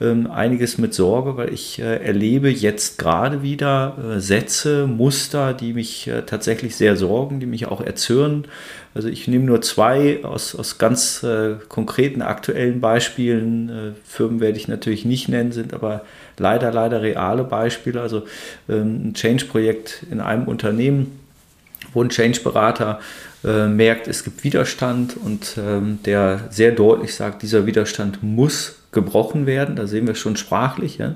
ähm, 0.00 0.30
einiges 0.30 0.78
mit 0.78 0.94
Sorge, 0.94 1.36
weil 1.36 1.52
ich 1.52 1.80
äh, 1.80 2.04
erlebe 2.04 2.50
jetzt 2.50 2.98
gerade 2.98 3.42
wieder 3.42 3.96
äh, 3.98 4.20
Sätze, 4.20 4.86
Muster, 4.86 5.54
die 5.54 5.72
mich 5.72 6.06
äh, 6.08 6.22
tatsächlich 6.22 6.76
sehr 6.76 6.96
sorgen, 6.96 7.40
die 7.40 7.46
mich 7.46 7.66
auch 7.66 7.80
erzürnen. 7.80 8.46
Also 8.92 9.08
ich 9.08 9.28
nehme 9.28 9.44
nur 9.44 9.62
zwei 9.62 10.24
aus, 10.24 10.54
aus 10.54 10.78
ganz 10.78 11.22
äh, 11.22 11.54
konkreten 11.68 12.22
aktuellen 12.22 12.80
Beispielen. 12.80 13.68
Äh, 13.68 13.92
Firmen 14.04 14.40
werde 14.40 14.58
ich 14.58 14.66
natürlich 14.66 15.04
nicht 15.04 15.28
nennen, 15.28 15.52
sind 15.52 15.74
aber 15.74 16.04
leider, 16.38 16.72
leider 16.72 17.00
reale 17.00 17.44
Beispiele. 17.44 18.00
Also 18.00 18.24
ähm, 18.68 19.10
ein 19.10 19.14
Change-Projekt 19.14 20.04
in 20.10 20.20
einem 20.20 20.48
Unternehmen, 20.48 21.20
wo 21.92 22.02
ein 22.02 22.08
Change-Berater 22.08 23.00
äh, 23.44 23.68
merkt, 23.68 24.08
es 24.08 24.24
gibt 24.24 24.42
Widerstand 24.42 25.16
und 25.16 25.56
ähm, 25.56 26.00
der 26.04 26.48
sehr 26.50 26.72
deutlich 26.72 27.14
sagt, 27.14 27.42
dieser 27.42 27.66
Widerstand 27.66 28.22
muss 28.22 28.79
gebrochen 28.92 29.46
werden. 29.46 29.76
Da 29.76 29.86
sehen 29.86 30.06
wir 30.06 30.14
schon 30.14 30.36
sprachlich. 30.36 30.98
Ja? 30.98 31.14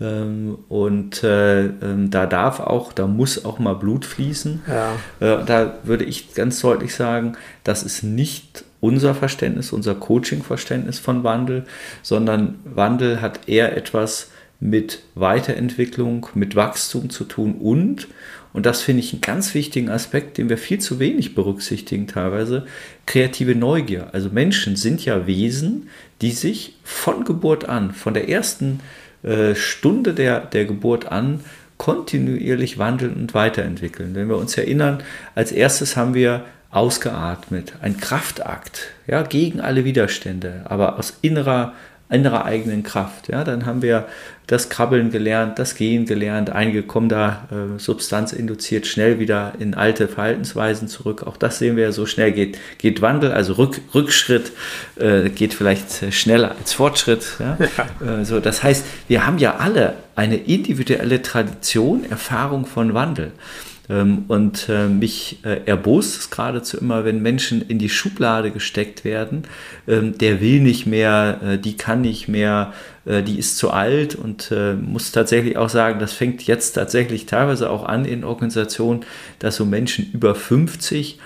Ähm, 0.00 0.58
und 0.68 1.22
äh, 1.24 1.64
ähm, 1.64 2.10
da 2.10 2.26
darf 2.26 2.60
auch, 2.60 2.92
da 2.92 3.06
muss 3.06 3.44
auch 3.44 3.58
mal 3.58 3.74
Blut 3.74 4.04
fließen. 4.04 4.62
Ja. 4.66 4.92
Äh, 5.20 5.44
da 5.44 5.74
würde 5.84 6.04
ich 6.04 6.34
ganz 6.34 6.60
deutlich 6.60 6.94
sagen, 6.94 7.36
das 7.62 7.82
ist 7.82 8.02
nicht 8.02 8.64
unser 8.80 9.14
Verständnis, 9.14 9.72
unser 9.72 9.94
Coaching-Verständnis 9.94 10.98
von 10.98 11.24
Wandel, 11.24 11.64
sondern 12.02 12.58
Wandel 12.64 13.22
hat 13.22 13.48
eher 13.48 13.76
etwas 13.76 14.30
mit 14.60 15.02
Weiterentwicklung, 15.14 16.28
mit 16.34 16.56
Wachstum 16.56 17.10
zu 17.10 17.24
tun 17.24 17.54
und, 17.54 18.08
und 18.52 18.66
das 18.66 18.82
finde 18.82 19.00
ich 19.00 19.12
einen 19.12 19.20
ganz 19.20 19.52
wichtigen 19.54 19.90
Aspekt, 19.90 20.38
den 20.38 20.48
wir 20.48 20.56
viel 20.56 20.78
zu 20.78 21.00
wenig 21.00 21.34
berücksichtigen 21.34 22.06
teilweise, 22.06 22.66
kreative 23.04 23.56
Neugier. 23.56 24.10
Also 24.12 24.30
Menschen 24.30 24.76
sind 24.76 25.04
ja 25.04 25.26
Wesen, 25.26 25.88
die 26.22 26.30
sich 26.30 26.76
von 26.84 27.24
Geburt 27.24 27.68
an, 27.68 27.92
von 27.92 28.14
der 28.14 28.28
ersten 28.28 28.78
äh, 29.24 29.56
Stunde 29.56 30.14
der, 30.14 30.40
der 30.40 30.66
Geburt 30.66 31.10
an, 31.10 31.40
kontinuierlich 31.78 32.78
wandeln 32.78 33.14
und 33.14 33.34
weiterentwickeln. 33.34 34.14
Wenn 34.14 34.28
wir 34.28 34.36
uns 34.36 34.56
erinnern, 34.56 35.02
als 35.34 35.50
erstes 35.50 35.96
haben 35.96 36.14
wir 36.14 36.44
ausgeatmet, 36.70 37.74
ein 37.82 37.96
Kraftakt, 37.96 38.88
ja, 39.06 39.22
gegen 39.22 39.60
alle 39.60 39.84
Widerstände, 39.84 40.62
aber 40.64 40.98
aus 40.98 41.18
innerer 41.22 41.72
in 42.10 42.24
ihrer 42.24 42.44
eigenen 42.44 42.82
Kraft. 42.82 43.28
Ja, 43.28 43.44
dann 43.44 43.66
haben 43.66 43.82
wir 43.82 44.06
das 44.46 44.68
Krabbeln 44.68 45.10
gelernt, 45.10 45.58
das 45.58 45.74
Gehen 45.74 46.04
gelernt. 46.04 46.50
Einige 46.50 46.82
kommen 46.82 47.08
da 47.08 47.48
äh, 47.50 47.78
substanzinduziert 47.78 48.86
schnell 48.86 49.18
wieder 49.18 49.54
in 49.58 49.74
alte 49.74 50.06
Verhaltensweisen 50.06 50.86
zurück. 50.86 51.22
Auch 51.26 51.38
das 51.38 51.58
sehen 51.58 51.76
wir 51.76 51.84
ja 51.84 51.92
so 51.92 52.04
schnell 52.04 52.32
geht, 52.32 52.58
geht 52.78 53.00
Wandel, 53.00 53.32
also 53.32 53.54
Rück, 53.54 53.80
Rückschritt 53.94 54.52
äh, 54.96 55.30
geht 55.30 55.54
vielleicht 55.54 56.12
schneller 56.12 56.54
als 56.58 56.74
Fortschritt. 56.74 57.24
Ja? 57.38 57.56
Ja. 57.58 58.20
Äh, 58.20 58.24
so, 58.24 58.38
das 58.38 58.62
heißt, 58.62 58.84
wir 59.08 59.26
haben 59.26 59.38
ja 59.38 59.56
alle 59.56 59.94
eine 60.14 60.36
individuelle 60.36 61.22
Tradition, 61.22 62.04
Erfahrung 62.08 62.66
von 62.66 62.92
Wandel. 62.92 63.32
Ähm, 63.88 64.24
und 64.28 64.68
äh, 64.68 64.88
mich 64.88 65.38
äh, 65.44 65.60
erbost 65.66 66.18
es 66.18 66.30
geradezu 66.30 66.78
immer, 66.78 67.04
wenn 67.04 67.20
Menschen 67.20 67.60
in 67.60 67.78
die 67.78 67.90
Schublade 67.90 68.50
gesteckt 68.50 69.04
werden. 69.04 69.42
Ähm, 69.86 70.16
der 70.16 70.40
will 70.40 70.60
nicht 70.60 70.86
mehr, 70.86 71.40
äh, 71.44 71.58
die 71.58 71.76
kann 71.76 72.00
nicht 72.00 72.28
mehr, 72.28 72.72
die 73.06 73.38
ist 73.38 73.58
zu 73.58 73.70
alt 73.70 74.14
und 74.14 74.50
muss 74.80 75.12
tatsächlich 75.12 75.58
auch 75.58 75.68
sagen, 75.68 75.98
das 75.98 76.14
fängt 76.14 76.46
jetzt 76.46 76.72
tatsächlich 76.72 77.26
teilweise 77.26 77.68
auch 77.68 77.84
an 77.84 78.06
in 78.06 78.24
Organisationen, 78.24 79.04
dass 79.40 79.56
so 79.56 79.66
Menschen 79.66 80.10
über 80.14 80.34
50 80.34 81.18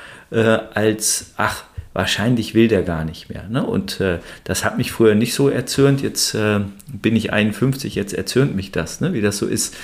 als, 0.74 1.34
ach, 1.36 1.62
wahrscheinlich 1.92 2.54
will 2.54 2.68
der 2.68 2.82
gar 2.82 3.04
nicht 3.04 3.28
mehr. 3.28 3.44
Ne? 3.48 3.64
Und 3.64 4.00
äh, 4.00 4.18
das 4.44 4.64
hat 4.64 4.78
mich 4.78 4.92
früher 4.92 5.14
nicht 5.14 5.34
so 5.34 5.48
erzürnt. 5.48 6.02
Jetzt 6.02 6.34
äh, 6.34 6.60
bin 6.92 7.16
ich 7.16 7.32
51, 7.32 7.94
jetzt 7.94 8.12
erzürnt 8.12 8.54
mich 8.54 8.72
das, 8.72 9.00
ne? 9.00 9.12
wie 9.12 9.20
das 9.20 9.38
so 9.38 9.46
ist. 9.46 9.74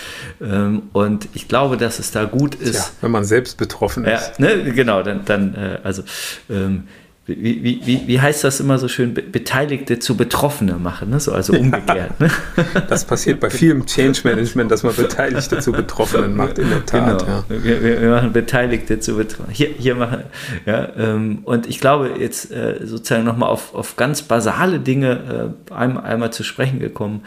Ähm, 0.41 0.83
und 0.93 1.29
ich 1.35 1.49
glaube, 1.49 1.77
dass 1.77 1.99
es 1.99 2.11
da 2.11 2.25
gut 2.25 2.55
ist. 2.55 2.75
Ja, 2.75 2.87
wenn 3.01 3.11
man 3.11 3.25
selbst 3.25 3.57
betroffen 3.57 4.05
ist. 4.05 4.39
Ja, 4.39 4.47
ne? 4.47 4.73
Genau, 4.73 5.03
dann, 5.03 5.25
dann 5.25 5.55
äh, 5.55 5.79
also 5.83 6.03
ähm, 6.51 6.85
wie, 7.27 7.81
wie, 7.87 8.03
wie, 8.07 8.21
heißt 8.21 8.45
das 8.45 8.61
immer 8.61 8.77
so 8.77 8.87
schön, 8.87 9.15
Beteiligte 9.15 9.99
zu 9.99 10.15
Betroffene 10.15 10.75
machen, 10.75 11.09
ne? 11.09 11.21
so, 11.21 11.33
also 11.33 11.55
umgekehrt. 11.55 12.21
Ne? 12.21 12.29
Das 12.89 13.07
passiert 13.07 13.41
bei 13.41 13.49
vielem 13.49 13.87
Change 13.87 14.21
Management, 14.25 14.71
dass 14.71 14.83
man 14.83 14.95
Beteiligte 14.95 15.59
zu 15.59 15.73
Betroffenen 15.73 16.37
macht, 16.37 16.59
in 16.59 16.69
der 16.69 16.85
Tat. 16.85 17.21
Genau. 17.21 17.31
Ja. 17.31 17.45
Wir, 17.49 17.83
wir, 17.83 18.11
machen 18.11 18.33
Beteiligte 18.33 19.01
zu 19.01 19.17
Betroffenen. 19.17 19.55
Hier, 19.55 19.71
hier 19.79 19.95
machen, 19.95 20.25
ja, 20.67 20.89
ähm, 20.99 21.39
und 21.45 21.67
ich 21.67 21.81
glaube, 21.81 22.11
jetzt 22.19 22.51
äh, 22.53 22.81
sozusagen 22.85 23.25
nochmal 23.25 23.49
auf, 23.49 23.75
auf 23.75 23.97
ganz 23.97 24.21
basale 24.21 24.79
Dinge 24.79 25.55
äh, 25.71 25.73
einmal, 25.73 26.05
einmal 26.05 26.33
zu 26.33 26.43
sprechen 26.43 26.79
gekommen. 26.79 27.23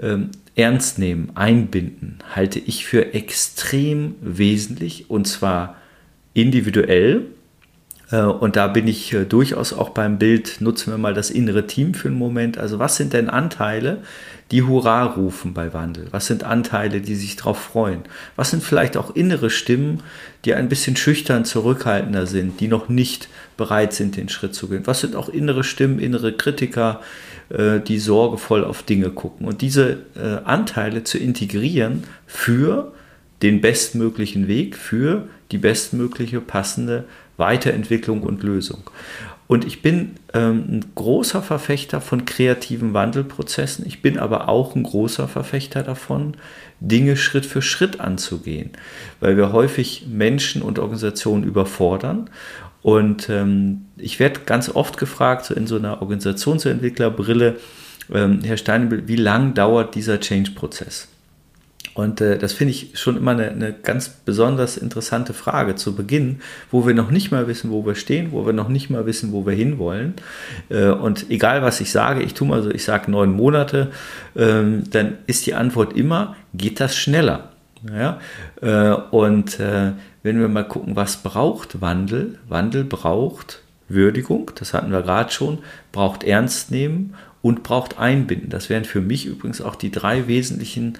Ähm, 0.00 0.30
ernst 0.56 0.98
nehmen, 0.98 1.32
einbinden, 1.34 2.18
halte 2.34 2.60
ich 2.60 2.86
für 2.86 3.12
extrem 3.12 4.14
wesentlich 4.20 5.10
und 5.10 5.26
zwar 5.26 5.76
individuell 6.32 7.26
und 8.22 8.56
da 8.56 8.66
bin 8.66 8.86
ich 8.86 9.12
äh, 9.14 9.24
durchaus 9.24 9.72
auch 9.72 9.90
beim 9.90 10.18
Bild, 10.18 10.60
nutzen 10.60 10.92
wir 10.92 10.98
mal 10.98 11.14
das 11.14 11.30
innere 11.30 11.66
Team 11.66 11.94
für 11.94 12.08
einen 12.08 12.18
Moment. 12.18 12.58
Also 12.58 12.78
was 12.78 12.96
sind 12.96 13.12
denn 13.12 13.30
Anteile, 13.30 14.02
die 14.50 14.62
Hurra 14.62 15.04
rufen 15.04 15.54
bei 15.54 15.72
Wandel? 15.72 16.08
Was 16.10 16.26
sind 16.26 16.44
Anteile, 16.44 17.00
die 17.00 17.14
sich 17.14 17.36
darauf 17.36 17.58
freuen? 17.58 18.02
Was 18.36 18.50
sind 18.50 18.62
vielleicht 18.62 18.96
auch 18.96 19.16
innere 19.16 19.48
Stimmen, 19.48 20.02
die 20.44 20.54
ein 20.54 20.68
bisschen 20.68 20.96
schüchtern, 20.96 21.44
zurückhaltender 21.44 22.26
sind, 22.26 22.60
die 22.60 22.68
noch 22.68 22.88
nicht 22.90 23.28
bereit 23.56 23.94
sind, 23.94 24.16
den 24.16 24.28
Schritt 24.28 24.54
zu 24.54 24.68
gehen? 24.68 24.86
Was 24.86 25.00
sind 25.00 25.16
auch 25.16 25.30
innere 25.30 25.64
Stimmen, 25.64 25.98
innere 25.98 26.34
Kritiker, 26.34 27.00
äh, 27.48 27.80
die 27.80 27.98
sorgevoll 27.98 28.64
auf 28.64 28.82
Dinge 28.82 29.10
gucken? 29.10 29.46
Und 29.46 29.62
diese 29.62 29.98
Anteile 30.44 31.04
zu 31.04 31.18
integrieren 31.18 32.04
für 32.26 32.92
den 33.42 33.60
bestmöglichen 33.60 34.46
Weg, 34.46 34.76
für 34.76 35.28
die 35.50 35.58
bestmögliche 35.58 36.40
passende 36.40 37.04
Weiterentwicklung 37.36 38.22
und 38.22 38.42
Lösung. 38.42 38.82
Und 39.46 39.66
ich 39.66 39.82
bin 39.82 40.16
ähm, 40.32 40.64
ein 40.68 40.84
großer 40.94 41.42
Verfechter 41.42 42.00
von 42.00 42.24
kreativen 42.24 42.94
Wandelprozessen. 42.94 43.86
Ich 43.86 44.00
bin 44.00 44.18
aber 44.18 44.48
auch 44.48 44.74
ein 44.74 44.82
großer 44.82 45.28
Verfechter 45.28 45.82
davon, 45.82 46.36
Dinge 46.80 47.16
Schritt 47.16 47.44
für 47.44 47.60
Schritt 47.60 48.00
anzugehen, 48.00 48.70
weil 49.20 49.36
wir 49.36 49.52
häufig 49.52 50.06
Menschen 50.10 50.62
und 50.62 50.78
Organisationen 50.78 51.44
überfordern. 51.44 52.30
Und 52.82 53.28
ähm, 53.28 53.86
ich 53.96 54.18
werde 54.18 54.40
ganz 54.46 54.68
oft 54.68 54.98
gefragt, 54.98 55.44
so 55.44 55.54
in 55.54 55.66
so 55.66 55.76
einer 55.76 56.00
Organisationsentwicklerbrille, 56.00 57.56
ähm, 58.12 58.40
Herr 58.42 58.56
Steinbel, 58.56 59.08
wie 59.08 59.16
lang 59.16 59.54
dauert 59.54 59.94
dieser 59.94 60.20
Change-Prozess? 60.20 61.08
Und 61.94 62.20
äh, 62.20 62.36
das 62.36 62.52
finde 62.52 62.72
ich 62.72 62.98
schon 62.98 63.16
immer 63.16 63.30
eine, 63.30 63.50
eine, 63.50 63.72
ganz 63.72 64.08
besonders 64.08 64.76
interessante 64.76 65.32
Frage 65.32 65.76
zu 65.76 65.94
Beginn, 65.94 66.40
wo 66.70 66.86
wir 66.86 66.94
noch 66.94 67.10
nicht 67.10 67.30
mal 67.30 67.46
wissen, 67.46 67.70
wo 67.70 67.86
wir 67.86 67.94
stehen, 67.94 68.32
wo 68.32 68.44
wir 68.44 68.52
noch 68.52 68.68
nicht 68.68 68.90
mal 68.90 69.06
wissen, 69.06 69.32
wo 69.32 69.46
wir 69.46 69.54
hinwollen. 69.54 70.14
Äh, 70.68 70.88
und 70.88 71.30
egal, 71.30 71.62
was 71.62 71.80
ich 71.80 71.92
sage, 71.92 72.22
ich 72.22 72.34
tue 72.34 72.48
mal 72.48 72.62
so, 72.62 72.70
ich 72.70 72.84
sage 72.84 73.10
neun 73.10 73.32
Monate, 73.32 73.92
ähm, 74.36 74.82
dann 74.90 75.18
ist 75.28 75.46
die 75.46 75.54
Antwort 75.54 75.96
immer, 75.96 76.34
geht 76.52 76.80
das 76.80 76.96
schneller? 76.96 77.50
Ja? 77.88 78.18
Äh, 78.60 78.94
und 79.10 79.60
äh, 79.60 79.92
wenn 80.24 80.40
wir 80.40 80.48
mal 80.48 80.66
gucken, 80.66 80.96
was 80.96 81.18
braucht 81.18 81.80
Wandel? 81.80 82.38
Wandel 82.48 82.82
braucht 82.82 83.62
Würdigung, 83.88 84.50
das 84.56 84.74
hatten 84.74 84.90
wir 84.90 85.02
gerade 85.02 85.30
schon, 85.30 85.58
braucht 85.92 86.24
Ernst 86.24 86.72
nehmen 86.72 87.14
und 87.40 87.62
braucht 87.62 87.98
Einbinden. 88.00 88.48
Das 88.48 88.68
wären 88.68 88.84
für 88.84 89.02
mich 89.02 89.26
übrigens 89.26 89.60
auch 89.60 89.76
die 89.76 89.90
drei 89.92 90.26
wesentlichen 90.26 90.94
äh, 90.94 90.98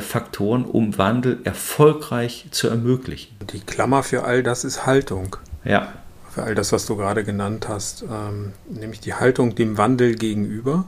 Faktoren, 0.00 0.64
um 0.64 0.98
Wandel 0.98 1.38
erfolgreich 1.44 2.46
zu 2.50 2.68
ermöglichen. 2.68 3.34
Die 3.52 3.60
Klammer 3.60 4.02
für 4.02 4.24
all 4.24 4.42
das 4.42 4.64
ist 4.64 4.86
Haltung. 4.86 5.36
Ja. 5.64 5.92
Für 6.30 6.42
all 6.42 6.54
das, 6.54 6.72
was 6.72 6.86
du 6.86 6.96
gerade 6.96 7.24
genannt 7.24 7.68
hast, 7.68 8.02
ähm, 8.02 8.52
nämlich 8.68 9.00
die 9.00 9.14
Haltung 9.14 9.54
dem 9.54 9.78
Wandel 9.78 10.14
gegenüber. 10.14 10.84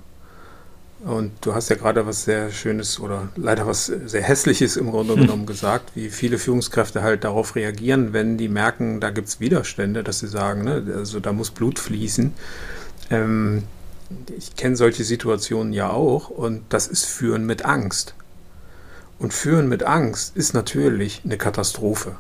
Und 1.05 1.33
du 1.41 1.55
hast 1.55 1.69
ja 1.69 1.77
gerade 1.77 2.07
was 2.07 2.25
sehr 2.25 2.51
Schönes 2.53 3.01
oder 3.01 3.29
leider 3.35 3.67
was 3.67 3.87
sehr 3.87 4.23
Hässliches 4.23 4.77
im 4.77 4.91
Grunde 4.91 5.15
hm. 5.15 5.23
genommen 5.23 5.47
gesagt, 5.47 5.97
wie 5.97 6.11
viele 6.11 6.39
Führungskräfte 6.39 7.03
halt 7.03 7.25
darauf 7.25 7.57
reagieren, 7.57 8.13
wenn 8.13 8.39
die 8.39 8.49
merken, 8.49 9.01
da 9.01 9.11
gibt 9.11 9.29
es 9.29 9.41
Widerstände, 9.41 10.05
dass 10.05 10.21
sie 10.21 10.29
sagen, 10.29 10.63
ne, 10.63 10.85
also 10.97 11.19
da 11.19 11.33
muss 11.33 11.51
Blut 11.51 11.81
fließen. 11.81 12.33
Ähm, 13.11 13.65
ich 14.37 14.55
kenne 14.55 14.77
solche 14.77 15.03
Situationen 15.03 15.73
ja 15.73 15.91
auch 15.91 16.29
und 16.29 16.63
das 16.69 16.87
ist 16.87 17.07
Führen 17.07 17.47
mit 17.47 17.65
Angst. 17.65 18.15
Und 19.23 19.33
Führen 19.33 19.69
mit 19.69 19.85
Angst 19.85 20.37
ist 20.37 20.53
natürlich 20.53 21.23
eine 21.25 21.39
Katastrophe. 21.39 22.17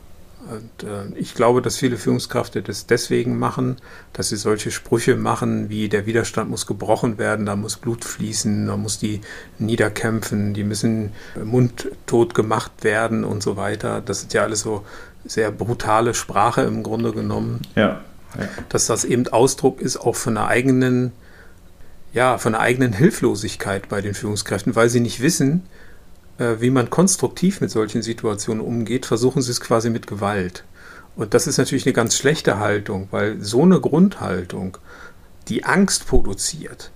Und 0.48 0.88
äh, 0.88 1.18
ich 1.18 1.34
glaube, 1.34 1.60
dass 1.60 1.76
viele 1.76 1.96
Führungskräfte 1.96 2.62
das 2.62 2.86
deswegen 2.86 3.40
machen, 3.40 3.78
dass 4.12 4.28
sie 4.28 4.36
solche 4.36 4.70
Sprüche 4.70 5.16
machen, 5.16 5.68
wie 5.68 5.88
der 5.88 6.06
Widerstand 6.06 6.48
muss 6.48 6.64
gebrochen 6.64 7.18
werden, 7.18 7.44
da 7.44 7.56
muss 7.56 7.76
Blut 7.76 8.04
fließen, 8.04 8.68
da 8.68 8.76
muss 8.76 9.00
die 9.00 9.20
niederkämpfen, 9.58 10.54
die 10.54 10.62
müssen 10.62 11.10
mundtot 11.42 12.36
gemacht 12.36 12.70
werden 12.82 13.24
und 13.24 13.42
so 13.42 13.56
weiter. 13.56 14.00
Das 14.00 14.22
ist 14.22 14.32
ja 14.32 14.42
alles 14.42 14.60
so 14.60 14.84
sehr 15.24 15.50
brutale 15.50 16.14
Sprache 16.14 16.62
im 16.62 16.84
Grunde 16.84 17.10
genommen. 17.10 17.62
Ja. 17.74 18.00
ja. 18.38 18.48
Dass 18.68 18.86
das 18.86 19.04
eben 19.04 19.26
Ausdruck 19.26 19.80
ist 19.80 19.96
auch 19.96 20.14
von 20.14 20.36
einer 20.36 20.46
eigenen, 20.46 21.10
ja, 22.12 22.38
von 22.38 22.54
einer 22.54 22.62
eigenen 22.62 22.92
Hilflosigkeit 22.92 23.88
bei 23.88 24.00
den 24.00 24.14
Führungskräften, 24.14 24.76
weil 24.76 24.88
sie 24.88 25.00
nicht 25.00 25.20
wissen, 25.20 25.62
äh, 25.66 25.81
wie 26.38 26.70
man 26.70 26.90
konstruktiv 26.90 27.60
mit 27.60 27.70
solchen 27.70 28.02
Situationen 28.02 28.64
umgeht, 28.64 29.06
versuchen 29.06 29.42
sie 29.42 29.50
es 29.50 29.60
quasi 29.60 29.90
mit 29.90 30.06
Gewalt. 30.06 30.64
Und 31.14 31.34
das 31.34 31.46
ist 31.46 31.58
natürlich 31.58 31.86
eine 31.86 31.92
ganz 31.92 32.16
schlechte 32.16 32.58
Haltung, 32.58 33.08
weil 33.10 33.40
so 33.40 33.62
eine 33.62 33.80
Grundhaltung, 33.80 34.78
die 35.48 35.64
Angst 35.64 36.06
produziert, 36.06 36.90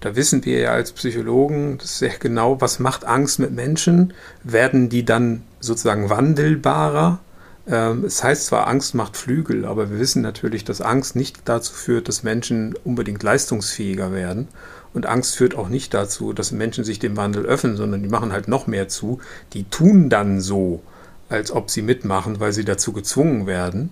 da 0.00 0.14
wissen 0.14 0.44
wir 0.44 0.60
ja 0.60 0.70
als 0.70 0.92
Psychologen 0.92 1.78
sehr 1.82 2.16
genau, 2.18 2.60
was 2.60 2.78
macht 2.78 3.04
Angst 3.04 3.40
mit 3.40 3.52
Menschen? 3.52 4.14
Werden 4.44 4.88
die 4.88 5.04
dann 5.04 5.42
sozusagen 5.58 6.08
wandelbarer? 6.08 7.18
Ähm, 7.66 8.04
es 8.04 8.22
heißt 8.22 8.46
zwar, 8.46 8.68
Angst 8.68 8.94
macht 8.94 9.16
Flügel, 9.16 9.64
aber 9.64 9.90
wir 9.90 9.98
wissen 9.98 10.22
natürlich, 10.22 10.64
dass 10.64 10.80
Angst 10.80 11.16
nicht 11.16 11.40
dazu 11.46 11.72
führt, 11.72 12.06
dass 12.06 12.22
Menschen 12.22 12.74
unbedingt 12.84 13.22
leistungsfähiger 13.24 14.12
werden. 14.12 14.46
Und 14.94 15.06
Angst 15.06 15.36
führt 15.36 15.54
auch 15.54 15.68
nicht 15.68 15.94
dazu, 15.94 16.32
dass 16.32 16.52
Menschen 16.52 16.84
sich 16.84 16.98
dem 16.98 17.16
Wandel 17.16 17.44
öffnen, 17.44 17.76
sondern 17.76 18.02
die 18.02 18.08
machen 18.08 18.32
halt 18.32 18.48
noch 18.48 18.66
mehr 18.66 18.88
zu. 18.88 19.20
Die 19.52 19.64
tun 19.64 20.08
dann 20.08 20.40
so, 20.40 20.82
als 21.28 21.50
ob 21.50 21.70
sie 21.70 21.82
mitmachen, 21.82 22.40
weil 22.40 22.52
sie 22.52 22.64
dazu 22.64 22.92
gezwungen 22.92 23.46
werden. 23.46 23.90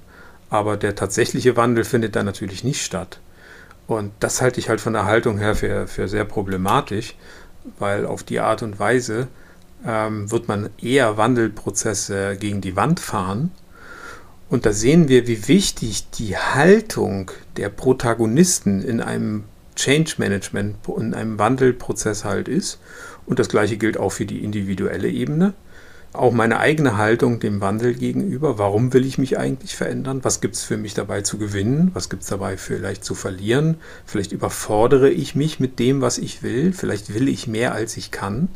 Aber 0.49 0.77
der 0.77 0.95
tatsächliche 0.95 1.57
Wandel 1.57 1.85
findet 1.85 2.17
dann 2.17 2.27
natürlich 2.27 2.65
nicht 2.65 2.83
statt. 2.85 3.21
Und 3.87 4.13
das 4.21 4.41
halte 4.41 4.59
ich 4.59 4.69
halt 4.69 4.81
von 4.81 4.93
der 4.93 5.05
Haltung 5.05 5.39
her 5.39 5.55
für, 5.55 5.87
für 5.87 6.09
sehr 6.09 6.25
problematisch, 6.25 7.15
weil 7.79 8.07
auf 8.07 8.23
die 8.23 8.41
Art 8.41 8.63
und 8.63 8.79
Weise 8.79 9.29
ähm, 9.87 10.31
wird 10.31 10.49
man 10.49 10.71
eher 10.81 11.17
Wandelprozesse 11.17 12.37
gegen 12.37 12.61
die 12.61 12.77
Wand 12.77 13.01
fahren. 13.01 13.53
Und 14.49 14.65
da 14.65 14.73
sehen 14.73 15.09
wir, 15.09 15.27
wie 15.27 15.49
wichtig 15.49 16.11
die 16.11 16.37
Haltung 16.37 17.31
der 17.57 17.69
Protagonisten 17.69 18.83
in 18.83 19.01
einem 19.01 19.45
Change 19.77 20.15
Management 20.19 20.77
in 20.99 21.15
einem 21.15 21.39
Wandelprozess 21.39 22.25
halt 22.25 22.49
ist. 22.49 22.81
Und 23.27 23.39
das 23.39 23.49
gleiche 23.49 23.77
gilt 23.77 23.99
auch 23.99 24.11
für 24.11 24.27
die 24.27 24.43
individuelle 24.43 25.09
Ebene. 25.09 25.55
auch 26.17 26.33
meine 26.33 26.59
eigene 26.59 26.97
Haltung 26.97 27.41
dem 27.41 27.61
Wandel 27.61 27.95
gegenüber. 27.95 28.59
Warum 28.59 28.93
will 28.93 29.05
ich 29.05 29.19
mich 29.19 29.39
eigentlich 29.39 29.77
verändern? 29.77 30.21
Was 30.23 30.41
gibt 30.41 30.55
es 30.55 30.65
für 30.65 30.77
mich 30.77 30.95
dabei 30.95 31.23
zu 31.23 31.39
gewinnen? 31.39 31.91
Was 31.95 32.09
gibt 32.09 32.23
es 32.23 32.29
dabei 32.29 32.57
vielleicht 32.57 33.05
zu 33.05 33.15
verlieren? 33.15 33.77
Vielleicht 34.05 34.33
überfordere 34.33 35.11
ich 35.11 35.35
mich 35.35 35.61
mit 35.61 35.79
dem, 35.79 36.01
was 36.01 36.19
ich 36.19 36.43
will. 36.43 36.73
Vielleicht 36.73 37.15
will 37.15 37.29
ich 37.29 37.47
mehr, 37.47 37.75
als 37.75 37.97
ich 37.97 38.11
kann. 38.11 38.49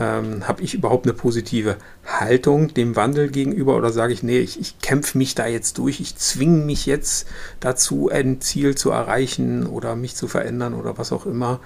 Ähm, 0.00 0.48
Habe 0.48 0.62
ich 0.62 0.72
überhaupt 0.72 1.04
eine 1.04 1.12
positive 1.12 1.76
Haltung 2.06 2.72
dem 2.72 2.96
Wandel 2.96 3.28
gegenüber 3.28 3.76
oder 3.76 3.92
sage 3.92 4.14
ich, 4.14 4.22
nee, 4.22 4.38
ich, 4.38 4.58
ich 4.58 4.78
kämpfe 4.80 5.18
mich 5.18 5.34
da 5.34 5.46
jetzt 5.46 5.76
durch, 5.76 6.00
ich 6.00 6.16
zwinge 6.16 6.64
mich 6.64 6.86
jetzt 6.86 7.28
dazu, 7.60 8.08
ein 8.08 8.40
Ziel 8.40 8.74
zu 8.74 8.90
erreichen 8.90 9.66
oder 9.66 9.96
mich 9.96 10.16
zu 10.16 10.26
verändern 10.26 10.72
oder 10.72 10.96
was 10.96 11.12
auch 11.12 11.26
immer, 11.26 11.60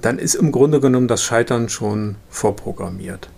dann 0.00 0.18
ist 0.18 0.34
im 0.34 0.52
Grunde 0.52 0.80
genommen 0.80 1.08
das 1.08 1.22
Scheitern 1.22 1.70
schon 1.70 2.16
vorprogrammiert. 2.28 3.30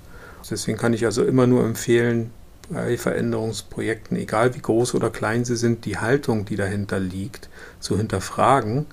Deswegen 0.50 0.78
kann 0.78 0.94
ich 0.94 1.04
also 1.04 1.24
immer 1.24 1.46
nur 1.46 1.64
empfehlen, 1.64 2.32
bei 2.70 2.96
Veränderungsprojekten, 2.96 4.16
egal 4.16 4.54
wie 4.54 4.60
groß 4.60 4.94
oder 4.94 5.10
klein 5.10 5.44
sie 5.44 5.56
sind, 5.56 5.84
die 5.84 5.98
Haltung, 5.98 6.44
die 6.44 6.56
dahinter 6.56 6.98
liegt, 6.98 7.48
zu 7.78 7.96
hinterfragen 7.96 8.86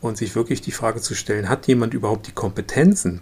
und 0.00 0.16
sich 0.16 0.34
wirklich 0.34 0.60
die 0.60 0.72
Frage 0.72 1.00
zu 1.00 1.14
stellen, 1.14 1.48
hat 1.48 1.66
jemand 1.66 1.94
überhaupt 1.94 2.26
die 2.26 2.32
Kompetenzen, 2.32 3.20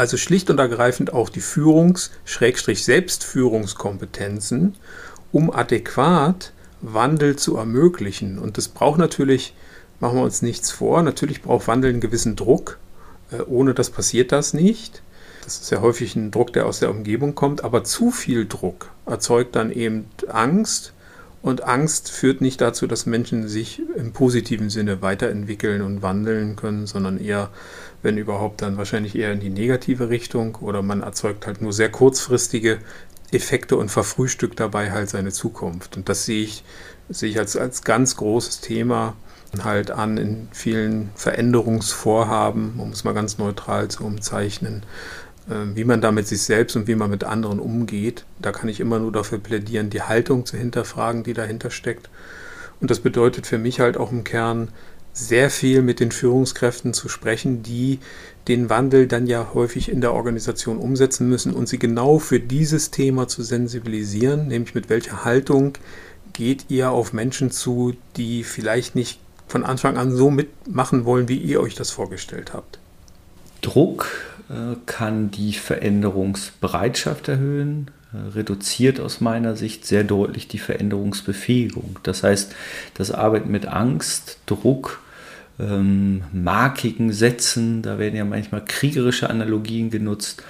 also 0.00 0.16
schlicht 0.16 0.48
und 0.48 0.58
ergreifend 0.58 1.12
auch 1.12 1.28
die 1.28 1.42
Führungs-, 1.42 2.10
Selbstführungskompetenzen, 2.24 4.76
um 5.30 5.52
adäquat 5.52 6.54
Wandel 6.80 7.36
zu 7.36 7.56
ermöglichen. 7.56 8.38
Und 8.38 8.56
das 8.56 8.68
braucht 8.68 8.98
natürlich, 8.98 9.54
machen 10.00 10.16
wir 10.16 10.24
uns 10.24 10.40
nichts 10.40 10.70
vor, 10.70 11.02
natürlich 11.02 11.42
braucht 11.42 11.68
Wandel 11.68 11.90
einen 11.90 12.00
gewissen 12.00 12.34
Druck. 12.34 12.78
Äh, 13.30 13.42
ohne 13.42 13.74
das 13.74 13.90
passiert 13.90 14.32
das 14.32 14.54
nicht. 14.54 15.02
Das 15.44 15.60
ist 15.60 15.70
ja 15.70 15.82
häufig 15.82 16.16
ein 16.16 16.30
Druck, 16.30 16.54
der 16.54 16.64
aus 16.64 16.80
der 16.80 16.90
Umgebung 16.90 17.34
kommt, 17.34 17.62
aber 17.62 17.84
zu 17.84 18.10
viel 18.10 18.46
Druck 18.46 18.90
erzeugt 19.04 19.54
dann 19.54 19.70
eben 19.70 20.06
Angst 20.28 20.94
und 21.42 21.64
Angst 21.64 22.10
führt 22.10 22.42
nicht 22.42 22.60
dazu, 22.60 22.86
dass 22.86 23.06
Menschen 23.06 23.48
sich 23.48 23.80
im 23.96 24.12
positiven 24.12 24.68
Sinne 24.68 25.00
weiterentwickeln 25.00 25.80
und 25.80 26.02
wandeln 26.02 26.56
können, 26.56 26.86
sondern 26.86 27.18
eher, 27.18 27.48
wenn 28.02 28.16
überhaupt, 28.16 28.62
dann 28.62 28.76
wahrscheinlich 28.76 29.16
eher 29.16 29.32
in 29.32 29.40
die 29.40 29.50
negative 29.50 30.08
Richtung 30.08 30.56
oder 30.56 30.82
man 30.82 31.02
erzeugt 31.02 31.46
halt 31.46 31.60
nur 31.60 31.72
sehr 31.72 31.90
kurzfristige 31.90 32.78
Effekte 33.32 33.76
und 33.76 33.90
verfrühstückt 33.90 34.58
dabei 34.58 34.90
halt 34.90 35.08
seine 35.08 35.30
Zukunft. 35.30 35.96
Und 35.96 36.08
das 36.08 36.24
sehe 36.24 36.42
ich, 36.42 36.64
sehe 37.08 37.30
ich 37.30 37.38
als, 37.38 37.56
als 37.56 37.82
ganz 37.82 38.16
großes 38.16 38.60
Thema 38.60 39.14
halt 39.62 39.90
an 39.90 40.16
in 40.16 40.48
vielen 40.52 41.10
Veränderungsvorhaben, 41.14 42.78
um 42.78 42.90
es 42.90 43.04
mal 43.04 43.14
ganz 43.14 43.38
neutral 43.38 43.88
zu 43.88 44.04
umzeichnen, 44.04 44.84
ähm, 45.50 45.76
wie 45.76 45.84
man 45.84 46.00
da 46.00 46.12
mit 46.12 46.28
sich 46.28 46.42
selbst 46.42 46.76
und 46.76 46.86
wie 46.86 46.94
man 46.94 47.10
mit 47.10 47.24
anderen 47.24 47.58
umgeht. 47.58 48.24
Da 48.40 48.52
kann 48.52 48.68
ich 48.68 48.80
immer 48.80 48.98
nur 48.98 49.12
dafür 49.12 49.38
plädieren, 49.38 49.90
die 49.90 50.02
Haltung 50.02 50.46
zu 50.46 50.56
hinterfragen, 50.56 51.24
die 51.24 51.34
dahinter 51.34 51.70
steckt. 51.70 52.08
Und 52.80 52.90
das 52.90 53.00
bedeutet 53.00 53.46
für 53.46 53.58
mich 53.58 53.80
halt 53.80 53.96
auch 53.96 54.10
im 54.10 54.24
Kern, 54.24 54.68
sehr 55.28 55.50
viel 55.50 55.82
mit 55.82 56.00
den 56.00 56.12
Führungskräften 56.12 56.94
zu 56.94 57.08
sprechen, 57.08 57.62
die 57.62 57.98
den 58.48 58.70
Wandel 58.70 59.06
dann 59.06 59.26
ja 59.26 59.50
häufig 59.54 59.90
in 59.90 60.00
der 60.00 60.12
Organisation 60.12 60.78
umsetzen 60.78 61.28
müssen 61.28 61.52
und 61.52 61.68
sie 61.68 61.78
genau 61.78 62.18
für 62.18 62.40
dieses 62.40 62.90
Thema 62.90 63.28
zu 63.28 63.42
sensibilisieren, 63.42 64.48
nämlich 64.48 64.74
mit 64.74 64.88
welcher 64.88 65.24
Haltung 65.24 65.74
geht 66.32 66.66
ihr 66.68 66.90
auf 66.90 67.12
Menschen 67.12 67.50
zu, 67.50 67.94
die 68.16 68.44
vielleicht 68.44 68.94
nicht 68.94 69.20
von 69.46 69.64
Anfang 69.64 69.96
an 69.96 70.12
so 70.12 70.30
mitmachen 70.30 71.04
wollen, 71.04 71.28
wie 71.28 71.36
ihr 71.36 71.60
euch 71.60 71.74
das 71.74 71.90
vorgestellt 71.90 72.52
habt. 72.54 72.78
Druck 73.62 74.08
äh, 74.48 74.76
kann 74.86 75.30
die 75.30 75.52
Veränderungsbereitschaft 75.52 77.28
erhöhen, 77.28 77.90
äh, 78.12 78.30
reduziert 78.34 79.00
aus 79.00 79.20
meiner 79.20 79.56
Sicht 79.56 79.86
sehr 79.86 80.04
deutlich 80.04 80.48
die 80.48 80.58
Veränderungsbefähigung. 80.58 81.98
Das 82.02 82.22
heißt, 82.22 82.54
das 82.94 83.10
Arbeiten 83.10 83.50
mit 83.50 83.66
Angst, 83.66 84.38
Druck, 84.46 85.00
ähm, 85.60 86.22
markigen 86.32 87.12
Sätzen, 87.12 87.82
da 87.82 87.98
werden 87.98 88.16
ja 88.16 88.24
manchmal 88.24 88.64
kriegerische 88.64 89.28
Analogien 89.30 89.90
genutzt, 89.90 90.42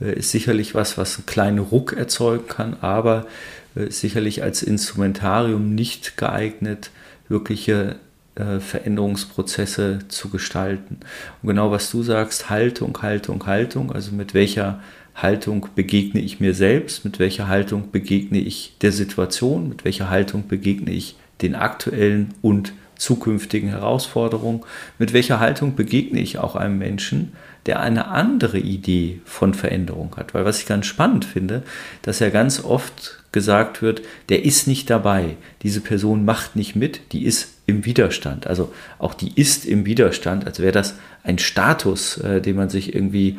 äh, 0.00 0.18
ist 0.18 0.30
sicherlich 0.30 0.74
was, 0.74 0.98
was 0.98 1.16
einen 1.16 1.26
kleinen 1.26 1.58
Ruck 1.58 1.94
erzeugen 1.94 2.46
kann, 2.48 2.76
aber 2.80 3.26
äh, 3.74 3.90
sicherlich 3.90 4.42
als 4.42 4.62
Instrumentarium 4.62 5.74
nicht 5.74 6.16
geeignet, 6.16 6.90
wirkliche 7.28 7.96
äh, 8.34 8.60
Veränderungsprozesse 8.60 10.00
zu 10.08 10.28
gestalten. 10.28 10.98
Und 11.42 11.48
genau 11.48 11.70
was 11.70 11.90
du 11.90 12.02
sagst, 12.02 12.50
Haltung, 12.50 13.00
Haltung, 13.02 13.46
Haltung, 13.46 13.92
also 13.92 14.12
mit 14.12 14.34
welcher 14.34 14.80
Haltung 15.14 15.68
begegne 15.74 16.20
ich 16.20 16.38
mir 16.38 16.54
selbst, 16.54 17.04
mit 17.04 17.18
welcher 17.18 17.48
Haltung 17.48 17.90
begegne 17.90 18.38
ich 18.38 18.76
der 18.82 18.92
Situation, 18.92 19.68
mit 19.68 19.84
welcher 19.84 20.10
Haltung 20.10 20.46
begegne 20.46 20.92
ich 20.92 21.16
den 21.42 21.54
aktuellen 21.54 22.34
und 22.42 22.72
zukünftigen 22.98 23.70
Herausforderungen, 23.70 24.62
mit 24.98 25.12
welcher 25.12 25.40
Haltung 25.40 25.74
begegne 25.74 26.20
ich 26.20 26.38
auch 26.38 26.56
einem 26.56 26.78
Menschen, 26.78 27.32
der 27.66 27.80
eine 27.80 28.08
andere 28.08 28.58
Idee 28.58 29.20
von 29.24 29.54
Veränderung 29.54 30.14
hat. 30.16 30.34
Weil 30.34 30.44
was 30.44 30.60
ich 30.60 30.66
ganz 30.66 30.86
spannend 30.86 31.24
finde, 31.24 31.62
dass 32.02 32.18
ja 32.18 32.28
ganz 32.28 32.64
oft 32.64 33.22
gesagt 33.32 33.82
wird, 33.82 34.02
der 34.28 34.44
ist 34.44 34.66
nicht 34.66 34.90
dabei, 34.90 35.36
diese 35.62 35.80
Person 35.80 36.24
macht 36.24 36.56
nicht 36.56 36.76
mit, 36.76 37.12
die 37.12 37.24
ist 37.24 37.57
im 37.68 37.84
Widerstand. 37.84 38.46
Also 38.46 38.72
auch 38.98 39.12
die 39.12 39.38
ist 39.38 39.66
im 39.66 39.84
Widerstand, 39.84 40.46
als 40.46 40.58
wäre 40.58 40.72
das 40.72 40.94
ein 41.22 41.38
Status, 41.38 42.16
äh, 42.16 42.40
den 42.40 42.56
man 42.56 42.70
sich 42.70 42.94
irgendwie 42.94 43.38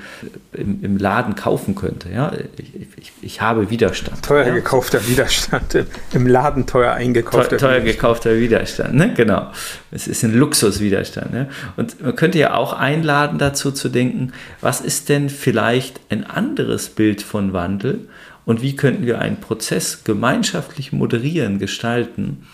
im, 0.54 0.84
im, 0.84 0.98
Laden 0.98 1.34
kaufen 1.34 1.74
könnte. 1.74 2.10
Ja? 2.12 2.32
Ich, 2.58 2.76
ich, 2.76 3.12
ich 3.24 3.42
habe 3.42 3.72
Widerstand. 3.72 4.24
Teuer 4.24 4.46
ja? 4.46 4.54
gekaufter 4.54 5.08
Widerstand, 5.08 5.84
im 6.14 6.28
Laden 6.28 6.68
teuer 6.68 6.94
eingekaufter 6.94 7.58
teuer, 7.58 7.72
teuer 7.72 7.80
gekaufter 7.80 8.38
Widerstand, 8.38 8.94
ne? 8.94 9.16
genau. 9.16 9.52
Es 9.90 10.08
ist 10.08 10.24
ein 10.24 10.36
Luxuswiderstand. 10.36 11.34
Ne? 11.34 11.50
Und 11.76 12.00
man 12.00 12.16
könnte 12.16 12.38
ja 12.38 12.54
auch 12.54 12.74
einladen 12.74 13.40
dazu 13.40 13.72
zu 13.72 13.90
denken, 13.90 14.32
was 14.62 14.80
ist 14.80 15.10
denn 15.10 15.30
vielleicht 15.32 16.00
ein 16.12 16.24
anderes 16.24 16.90
Bild 16.90 17.24
von 17.24 17.52
Wandel 17.54 18.08
und 18.46 18.62
wie 18.62 18.76
könnten 18.76 19.08
wir 19.08 19.18
einen 19.18 19.38
Prozess 19.38 20.04
gemeinschaftlich 20.04 20.94
moderieren, 20.94 21.58
gestalten, 21.58 22.46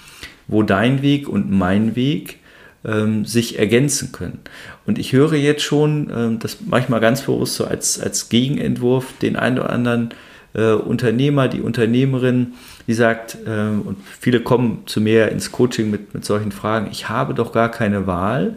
wo 0.48 0.64
dein 0.64 1.02
Weg 1.02 1.28
und 1.28 1.52
mein 1.52 1.96
Weg 1.96 2.40
ähm, 2.86 3.26
sich 3.26 3.60
ergänzen 3.60 4.12
können. 4.12 4.40
Und 4.86 5.00
ich 5.00 5.14
höre 5.14 5.34
jetzt 5.34 5.64
schon, 5.64 6.12
ähm, 6.16 6.40
das 6.40 6.58
manchmal 6.66 7.00
ganz 7.00 7.22
bewusst 7.22 7.56
so 7.56 7.66
als, 7.66 8.00
als 8.00 8.30
Gegenentwurf, 8.30 9.14
den 9.22 9.36
einen 9.36 9.60
oder 9.60 9.72
anderen 9.72 10.10
äh, 10.54 10.72
Unternehmer, 10.72 11.48
die 11.48 11.62
Unternehmerin, 11.62 12.54
die 12.88 12.94
sagt, 12.94 13.38
äh, 13.46 13.70
und 13.70 13.98
viele 14.20 14.40
kommen 14.40 14.84
zu 14.86 15.02
mir 15.02 15.30
ins 15.30 15.52
Coaching 15.52 15.90
mit, 15.90 16.14
mit 16.14 16.26
solchen 16.26 16.52
Fragen, 16.52 16.88
ich 16.92 17.10
habe 17.10 17.34
doch 17.34 17.52
gar 17.52 17.70
keine 17.70 18.08
Wahl. 18.08 18.56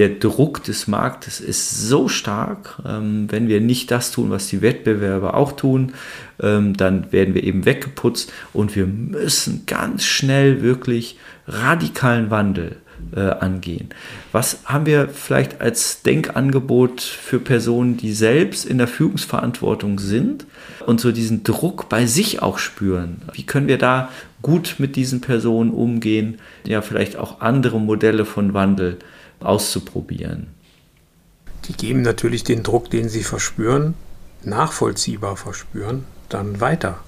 Der 0.00 0.08
Druck 0.08 0.64
des 0.64 0.88
Marktes 0.88 1.40
ist 1.40 1.78
so 1.86 2.08
stark, 2.08 2.78
ähm, 2.88 3.26
wenn 3.28 3.48
wir 3.48 3.60
nicht 3.60 3.90
das 3.90 4.10
tun, 4.10 4.30
was 4.30 4.46
die 4.46 4.62
Wettbewerber 4.62 5.34
auch 5.34 5.52
tun, 5.52 5.92
ähm, 6.42 6.74
dann 6.74 7.12
werden 7.12 7.34
wir 7.34 7.44
eben 7.44 7.66
weggeputzt 7.66 8.32
und 8.54 8.74
wir 8.74 8.86
müssen 8.86 9.64
ganz 9.66 10.06
schnell 10.06 10.62
wirklich 10.62 11.18
radikalen 11.46 12.30
Wandel 12.30 12.76
äh, 13.14 13.20
angehen. 13.20 13.90
Was 14.32 14.60
haben 14.64 14.86
wir 14.86 15.10
vielleicht 15.10 15.60
als 15.60 16.00
Denkangebot 16.00 17.02
für 17.02 17.38
Personen, 17.38 17.98
die 17.98 18.14
selbst 18.14 18.64
in 18.64 18.78
der 18.78 18.88
Führungsverantwortung 18.88 19.98
sind 19.98 20.46
und 20.86 20.98
so 21.02 21.12
diesen 21.12 21.44
Druck 21.44 21.90
bei 21.90 22.06
sich 22.06 22.40
auch 22.40 22.56
spüren? 22.56 23.20
Wie 23.34 23.44
können 23.44 23.68
wir 23.68 23.76
da 23.76 24.08
gut 24.40 24.76
mit 24.78 24.96
diesen 24.96 25.20
Personen 25.20 25.72
umgehen, 25.72 26.38
ja 26.64 26.80
vielleicht 26.80 27.16
auch 27.16 27.42
andere 27.42 27.78
Modelle 27.78 28.24
von 28.24 28.54
Wandel 28.54 28.96
auszuprobieren? 29.40 30.48
Die 31.66 31.74
geben 31.74 32.02
natürlich 32.02 32.44
den 32.44 32.62
Druck, 32.62 32.90
den 32.90 33.08
sie 33.08 33.22
verspüren, 33.22 33.94
nachvollziehbar 34.42 35.36
verspüren, 35.36 36.04
dann 36.28 36.60
weiter. 36.60 36.98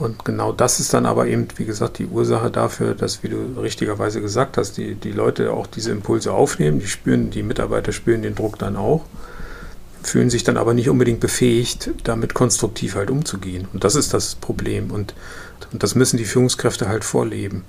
Und 0.00 0.24
genau 0.24 0.50
das 0.52 0.80
ist 0.80 0.94
dann 0.94 1.04
aber 1.04 1.26
eben, 1.26 1.46
wie 1.56 1.66
gesagt, 1.66 1.98
die 1.98 2.06
Ursache 2.06 2.50
dafür, 2.50 2.94
dass, 2.94 3.22
wie 3.22 3.28
du 3.28 3.60
richtigerweise 3.60 4.22
gesagt 4.22 4.56
hast, 4.56 4.78
die, 4.78 4.94
die 4.94 5.12
Leute 5.12 5.52
auch 5.52 5.66
diese 5.66 5.90
Impulse 5.90 6.32
aufnehmen, 6.32 6.80
die 6.80 6.86
spüren, 6.86 7.30
die 7.30 7.42
Mitarbeiter 7.42 7.92
spüren 7.92 8.22
den 8.22 8.34
Druck 8.34 8.58
dann 8.58 8.76
auch, 8.76 9.04
fühlen 10.02 10.30
sich 10.30 10.42
dann 10.42 10.56
aber 10.56 10.72
nicht 10.72 10.88
unbedingt 10.88 11.20
befähigt, 11.20 11.90
damit 12.04 12.32
konstruktiv 12.32 12.94
halt 12.94 13.10
umzugehen. 13.10 13.68
Und 13.74 13.84
das 13.84 13.94
ist 13.94 14.14
das 14.14 14.36
Problem. 14.36 14.90
Und, 14.90 15.14
und 15.70 15.82
das 15.82 15.94
müssen 15.94 16.16
die 16.16 16.24
Führungskräfte 16.24 16.88
halt 16.88 17.04
vorleben. 17.04 17.64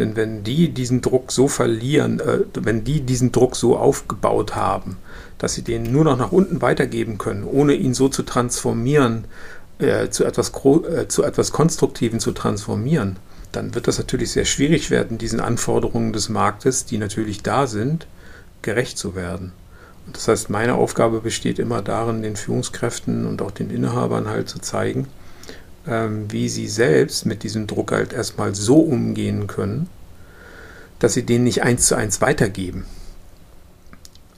Denn 0.00 0.16
wenn 0.16 0.42
die 0.42 0.70
diesen 0.70 1.02
Druck 1.02 1.30
so 1.30 1.46
verlieren, 1.46 2.20
äh, 2.20 2.38
wenn 2.54 2.84
die 2.84 3.02
diesen 3.02 3.32
Druck 3.32 3.54
so 3.54 3.76
aufgebaut 3.76 4.56
haben, 4.56 4.96
dass 5.36 5.52
sie 5.52 5.62
den 5.62 5.92
nur 5.92 6.04
noch 6.04 6.16
nach 6.16 6.32
unten 6.32 6.62
weitergeben 6.62 7.18
können, 7.18 7.44
ohne 7.44 7.74
ihn 7.74 7.92
so 7.92 8.08
zu 8.08 8.22
transformieren, 8.22 9.26
äh, 9.78 10.08
zu, 10.08 10.24
etwas, 10.24 10.52
äh, 10.64 11.06
zu 11.06 11.22
etwas 11.22 11.52
Konstruktiven 11.52 12.18
zu 12.18 12.32
transformieren, 12.32 13.16
dann 13.52 13.74
wird 13.74 13.88
das 13.88 13.98
natürlich 13.98 14.32
sehr 14.32 14.46
schwierig 14.46 14.90
werden, 14.90 15.18
diesen 15.18 15.40
Anforderungen 15.40 16.14
des 16.14 16.30
Marktes, 16.30 16.86
die 16.86 16.96
natürlich 16.96 17.42
da 17.42 17.66
sind, 17.66 18.06
gerecht 18.62 18.96
zu 18.96 19.14
werden. 19.14 19.52
Und 20.06 20.16
das 20.16 20.28
heißt, 20.28 20.48
meine 20.48 20.76
Aufgabe 20.76 21.20
besteht 21.20 21.58
immer 21.58 21.82
darin, 21.82 22.22
den 22.22 22.36
Führungskräften 22.36 23.26
und 23.26 23.42
auch 23.42 23.50
den 23.50 23.68
Inhabern 23.68 24.28
halt 24.28 24.48
zu 24.48 24.60
zeigen, 24.60 25.08
wie 25.84 26.48
sie 26.48 26.68
selbst 26.68 27.26
mit 27.26 27.42
diesem 27.42 27.66
Druck 27.66 27.92
halt 27.92 28.12
erstmal 28.12 28.54
so 28.54 28.80
umgehen 28.80 29.46
können, 29.46 29.88
dass 30.98 31.14
sie 31.14 31.24
den 31.24 31.44
nicht 31.44 31.62
eins 31.62 31.86
zu 31.86 31.94
eins 31.94 32.20
weitergeben. 32.20 32.84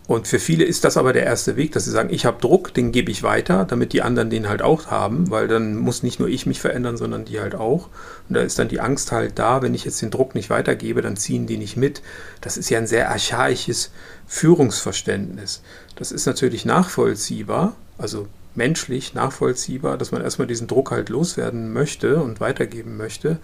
Und 0.08 0.26
für 0.26 0.38
viele 0.38 0.64
ist 0.64 0.84
das 0.84 0.96
aber 0.96 1.12
der 1.12 1.24
erste 1.24 1.56
Weg, 1.56 1.72
dass 1.72 1.84
sie 1.84 1.90
sagen, 1.90 2.12
ich 2.12 2.26
habe 2.26 2.40
Druck, 2.40 2.74
den 2.74 2.92
gebe 2.92 3.10
ich 3.10 3.22
weiter, 3.22 3.64
damit 3.64 3.92
die 3.92 4.02
anderen 4.02 4.30
den 4.30 4.48
halt 4.48 4.60
auch 4.60 4.88
haben, 4.88 5.30
weil 5.30 5.48
dann 5.48 5.76
muss 5.76 6.02
nicht 6.02 6.18
nur 6.18 6.28
ich 6.28 6.44
mich 6.44 6.60
verändern, 6.60 6.96
sondern 6.96 7.24
die 7.24 7.40
halt 7.40 7.54
auch. 7.54 7.88
Und 8.28 8.34
da 8.36 8.42
ist 8.42 8.58
dann 8.58 8.68
die 8.68 8.80
Angst 8.80 9.12
halt 9.12 9.38
da, 9.38 9.62
wenn 9.62 9.74
ich 9.74 9.84
jetzt 9.84 10.02
den 10.02 10.10
Druck 10.10 10.34
nicht 10.34 10.50
weitergebe, 10.50 11.02
dann 11.02 11.16
ziehen 11.16 11.46
die 11.46 11.56
nicht 11.56 11.76
mit. 11.76 12.02
Das 12.40 12.56
ist 12.56 12.68
ja 12.68 12.78
ein 12.78 12.86
sehr 12.86 13.10
archaisches 13.10 13.90
Führungsverständnis. 14.26 15.62
Das 15.96 16.12
ist 16.12 16.26
natürlich 16.26 16.64
nachvollziehbar, 16.64 17.76
also 17.96 18.26
menschlich 18.54 19.14
nachvollziehbar, 19.14 19.98
dass 19.98 20.12
man 20.12 20.22
erstmal 20.22 20.46
diesen 20.46 20.66
Druck 20.66 20.90
halt 20.90 21.08
loswerden 21.08 21.72
möchte 21.72 22.22
und 22.22 22.40
weitergeben 22.40 22.96
möchte. 22.96 23.38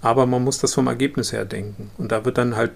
Aber 0.00 0.26
man 0.26 0.44
muss 0.44 0.58
das 0.58 0.74
vom 0.74 0.86
Ergebnis 0.86 1.32
her 1.32 1.44
denken. 1.44 1.90
Und 1.98 2.12
da 2.12 2.24
wird 2.24 2.38
dann 2.38 2.54
halt 2.54 2.70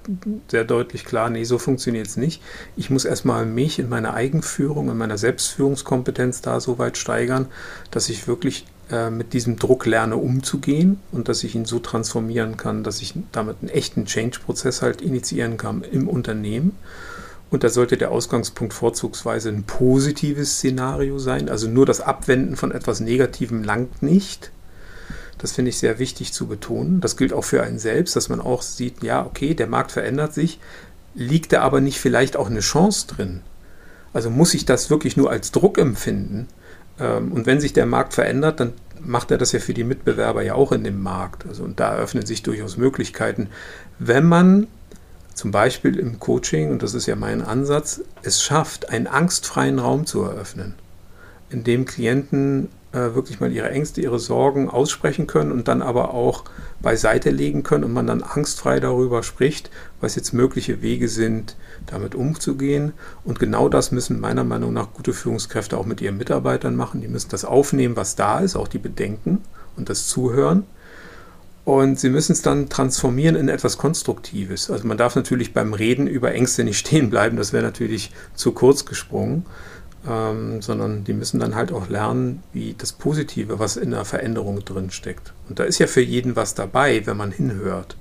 sehr 0.48 0.64
deutlich 0.64 1.04
klar, 1.04 1.30
nee, 1.30 1.44
so 1.44 1.58
funktioniert 1.58 2.08
es 2.08 2.16
nicht. 2.16 2.42
Ich 2.76 2.90
muss 2.90 3.04
erstmal 3.04 3.46
mich 3.46 3.78
in 3.78 3.88
meiner 3.88 4.14
Eigenführung, 4.14 4.90
in 4.90 4.96
meiner 4.96 5.18
Selbstführungskompetenz 5.18 6.40
da 6.40 6.58
so 6.58 6.78
weit 6.78 6.98
steigern, 6.98 7.46
dass 7.92 8.08
ich 8.08 8.26
wirklich 8.26 8.66
äh, 8.90 9.10
mit 9.10 9.32
diesem 9.34 9.56
Druck 9.56 9.86
lerne 9.86 10.16
umzugehen 10.16 11.00
und 11.12 11.28
dass 11.28 11.44
ich 11.44 11.54
ihn 11.54 11.64
so 11.64 11.78
transformieren 11.78 12.56
kann, 12.56 12.82
dass 12.82 13.00
ich 13.00 13.14
damit 13.30 13.58
einen 13.60 13.70
echten 13.70 14.04
Change-Prozess 14.04 14.82
halt 14.82 15.00
initiieren 15.00 15.56
kann 15.56 15.82
im 15.82 16.08
Unternehmen. 16.08 16.76
Und 17.52 17.62
da 17.62 17.68
sollte 17.68 17.96
der 17.96 18.10
Ausgangspunkt 18.10 18.74
vorzugsweise 18.74 19.50
ein 19.50 19.62
positives 19.62 20.56
Szenario 20.56 21.18
sein. 21.18 21.48
Also 21.48 21.68
nur 21.68 21.86
das 21.86 22.00
Abwenden 22.00 22.56
von 22.56 22.72
etwas 22.72 22.98
Negativem 22.98 23.62
langt 23.62 24.02
nicht 24.02 24.50
das 25.42 25.52
finde 25.52 25.70
ich 25.70 25.78
sehr 25.78 25.98
wichtig 25.98 26.32
zu 26.32 26.46
betonen. 26.46 27.00
Das 27.00 27.16
gilt 27.16 27.32
auch 27.32 27.42
für 27.42 27.64
einen 27.64 27.80
selbst, 27.80 28.14
dass 28.14 28.28
man 28.28 28.40
auch 28.40 28.62
sieht, 28.62 29.02
ja, 29.02 29.26
okay, 29.26 29.54
der 29.54 29.66
Markt 29.66 29.90
verändert 29.90 30.32
sich, 30.32 30.60
liegt 31.14 31.52
da 31.52 31.62
aber 31.62 31.80
nicht 31.80 31.98
vielleicht 31.98 32.36
auch 32.36 32.48
eine 32.48 32.60
Chance 32.60 33.08
drin? 33.08 33.40
Also 34.12 34.30
muss 34.30 34.54
ich 34.54 34.66
das 34.66 34.88
wirklich 34.88 35.16
nur 35.16 35.30
als 35.30 35.50
Druck 35.50 35.78
empfinden? 35.78 36.46
Ähm, 37.00 37.32
und 37.32 37.46
wenn 37.46 37.60
sich 37.60 37.72
der 37.72 37.86
Markt 37.86 38.14
verändert, 38.14 38.60
dann 38.60 38.72
macht 39.04 39.32
er 39.32 39.38
das 39.38 39.50
ja 39.50 39.58
für 39.58 39.74
die 39.74 39.82
Mitbewerber 39.82 40.42
ja 40.42 40.54
auch 40.54 40.70
in 40.70 40.84
dem 40.84 41.02
Markt. 41.02 41.44
Also 41.48 41.64
und 41.64 41.80
da 41.80 41.96
eröffnen 41.96 42.24
sich 42.24 42.44
durchaus 42.44 42.76
Möglichkeiten, 42.76 43.48
wenn 43.98 44.24
man 44.24 44.68
zum 45.34 45.50
Beispiel 45.50 45.98
im 45.98 46.18
Coaching, 46.18 46.70
und 46.70 46.82
das 46.82 46.94
ist 46.94 47.06
ja 47.06 47.16
mein 47.16 47.42
Ansatz, 47.42 48.02
es 48.22 48.42
schafft, 48.42 48.90
einen 48.90 49.06
angstfreien 49.06 49.78
Raum 49.78 50.06
zu 50.06 50.22
eröffnen, 50.22 50.74
in 51.50 51.64
dem 51.64 51.84
Klienten 51.84 52.68
äh, 52.92 53.14
wirklich 53.14 53.40
mal 53.40 53.52
ihre 53.52 53.70
Ängste, 53.70 54.00
ihre 54.00 54.18
Sorgen 54.18 54.68
aussprechen 54.68 55.26
können 55.26 55.52
und 55.52 55.68
dann 55.68 55.82
aber 55.82 56.12
auch 56.12 56.44
beiseite 56.80 57.30
legen 57.30 57.62
können 57.62 57.84
und 57.84 57.92
man 57.92 58.06
dann 58.06 58.22
angstfrei 58.22 58.80
darüber 58.80 59.22
spricht, 59.22 59.70
was 60.00 60.14
jetzt 60.14 60.32
mögliche 60.32 60.82
Wege 60.82 61.08
sind, 61.08 61.56
damit 61.86 62.14
umzugehen. 62.14 62.92
Und 63.24 63.38
genau 63.38 63.68
das 63.68 63.92
müssen 63.92 64.20
meiner 64.20 64.44
Meinung 64.44 64.72
nach 64.72 64.92
gute 64.92 65.12
Führungskräfte 65.12 65.78
auch 65.78 65.86
mit 65.86 66.00
ihren 66.00 66.18
Mitarbeitern 66.18 66.76
machen. 66.76 67.00
Die 67.00 67.08
müssen 67.08 67.30
das 67.30 67.44
aufnehmen, 67.44 67.96
was 67.96 68.14
da 68.16 68.40
ist, 68.40 68.56
auch 68.56 68.68
die 68.68 68.78
Bedenken 68.78 69.38
und 69.76 69.88
das 69.88 70.06
Zuhören. 70.06 70.64
Und 71.64 72.00
sie 72.00 72.10
müssen 72.10 72.32
es 72.32 72.42
dann 72.42 72.68
transformieren 72.68 73.36
in 73.36 73.48
etwas 73.48 73.78
Konstruktives. 73.78 74.68
Also 74.68 74.86
man 74.86 74.98
darf 74.98 75.14
natürlich 75.14 75.52
beim 75.52 75.74
Reden 75.74 76.08
über 76.08 76.34
Ängste 76.34 76.64
nicht 76.64 76.78
stehen 76.78 77.08
bleiben, 77.08 77.36
das 77.36 77.52
wäre 77.52 77.62
natürlich 77.62 78.10
zu 78.34 78.52
kurz 78.52 78.84
gesprungen 78.84 79.46
ähm, 80.08 80.60
sondern 80.62 81.04
die 81.04 81.12
müssen 81.12 81.40
dann 81.40 81.54
halt 81.54 81.72
auch 81.72 81.88
lernen, 81.88 82.42
wie 82.52 82.74
das 82.76 82.92
Positive, 82.92 83.58
was 83.58 83.76
in 83.76 83.92
der 83.92 84.04
Veränderung 84.04 84.64
drin 84.64 84.90
steckt. 84.90 85.32
Und 85.48 85.58
da 85.58 85.64
ist 85.64 85.78
ja 85.78 85.86
für 85.86 86.00
jeden 86.00 86.36
was 86.36 86.54
dabei, 86.54 87.06
wenn 87.06 87.16
man 87.16 87.30
hinhört, 87.30 87.96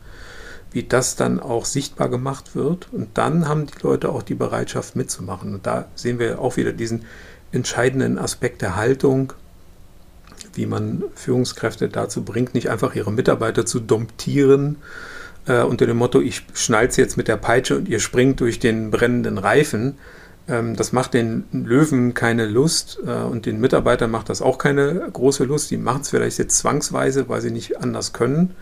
wie 0.71 0.84
das 0.84 1.15
dann 1.15 1.39
auch 1.39 1.65
sichtbar 1.65 2.10
gemacht 2.10 2.56
wird. 2.56 2.88
Und 2.91 3.10
dann 3.17 3.47
haben 3.47 3.67
die 3.67 3.82
Leute 3.82 4.10
auch 4.10 4.24
die 4.24 4.36
Bereitschaft 4.36 4.95
mitzumachen. 4.95 5.54
Und 5.54 5.67
da 5.67 5.86
sehen 5.95 6.17
wir 6.17 6.39
auch 6.39 6.58
wieder 6.58 6.74
diesen 6.74 7.06
entscheidenden 7.52 8.17
Aspekt 8.17 8.62
der 8.62 8.76
Haltung, 8.78 9.34
wie 10.54 10.66
man 10.66 11.04
Führungskräfte 11.16 11.90
dazu 11.90 12.24
bringt, 12.24 12.54
nicht 12.54 12.70
einfach 12.70 12.96
ihre 12.96 13.12
Mitarbeiter 13.12 13.66
zu 13.66 13.80
domptieren, 13.80 14.78
äh, 15.48 15.62
unter 15.62 15.86
dem 15.86 15.98
Motto, 15.98 16.22
ich 16.22 16.44
schnalze 16.54 17.02
jetzt 17.02 17.18
mit 17.18 17.28
der 17.28 17.38
Peitsche 17.38 17.78
und 17.78 17.90
ihr 17.90 18.00
springt 18.00 18.40
durch 18.40 18.60
den 18.60 18.92
brennenden 18.92 19.38
Reifen, 19.38 19.98
ähm, 20.48 20.76
das 20.76 20.92
macht 20.92 21.14
den 21.14 21.46
Löwen 21.52 22.14
keine 22.14 22.46
Lust 22.46 23.00
äh, 23.06 23.12
und 23.12 23.46
den 23.46 23.60
Mitarbeitern 23.60 24.12
macht 24.12 24.30
das 24.30 24.42
auch 24.42 24.58
keine 24.58 25.08
große 25.12 25.44
Lust. 25.44 25.72
Die 25.72 25.78
machen 25.78 26.02
es 26.02 26.10
vielleicht 26.10 26.38
jetzt 26.40 26.58
zwangsweise, 26.58 27.30
weil 27.30 27.42
sie 27.42 27.52
nicht 27.52 27.80
anders 27.80 28.14
können. 28.14 28.56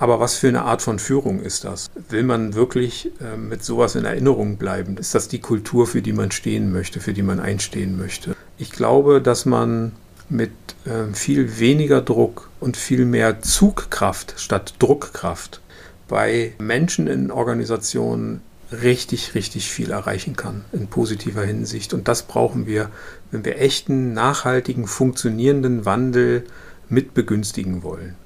Aber 0.00 0.20
was 0.20 0.36
für 0.36 0.48
eine 0.48 0.62
Art 0.62 0.80
von 0.80 1.00
Führung 1.00 1.40
ist 1.40 1.64
das? 1.64 1.90
Will 2.08 2.22
man 2.22 2.54
wirklich 2.54 3.10
äh, 3.20 3.36
mit 3.36 3.64
sowas 3.64 3.96
in 3.96 4.04
Erinnerung 4.04 4.56
bleiben? 4.56 4.96
Ist 4.96 5.14
das 5.14 5.28
die 5.28 5.40
Kultur, 5.40 5.86
für 5.86 6.02
die 6.02 6.12
man 6.12 6.30
stehen 6.30 6.72
möchte, 6.72 7.00
für 7.00 7.12
die 7.12 7.22
man 7.22 7.40
einstehen 7.40 7.98
möchte? 7.98 8.36
Ich 8.58 8.70
glaube, 8.70 9.20
dass 9.20 9.44
man 9.44 9.92
mit 10.30 10.52
äh, 10.84 11.12
viel 11.14 11.58
weniger 11.58 12.00
Druck 12.00 12.50
und 12.60 12.76
viel 12.76 13.04
mehr 13.04 13.40
Zugkraft 13.40 14.34
statt 14.36 14.74
Druckkraft 14.78 15.60
bei 16.08 16.52
Menschen 16.58 17.06
in 17.06 17.30
Organisationen 17.30 18.40
richtig, 18.70 19.34
richtig 19.34 19.70
viel 19.70 19.90
erreichen 19.90 20.36
kann 20.36 20.64
in 20.72 20.88
positiver 20.88 21.42
Hinsicht. 21.42 21.94
Und 21.94 22.08
das 22.08 22.22
brauchen 22.22 22.66
wir, 22.66 22.90
wenn 23.30 23.44
wir 23.44 23.58
echten, 23.60 24.12
nachhaltigen, 24.12 24.86
funktionierenden 24.86 25.84
Wandel 25.84 26.44
mit 26.88 27.14
begünstigen 27.14 27.82
wollen. 27.82 28.16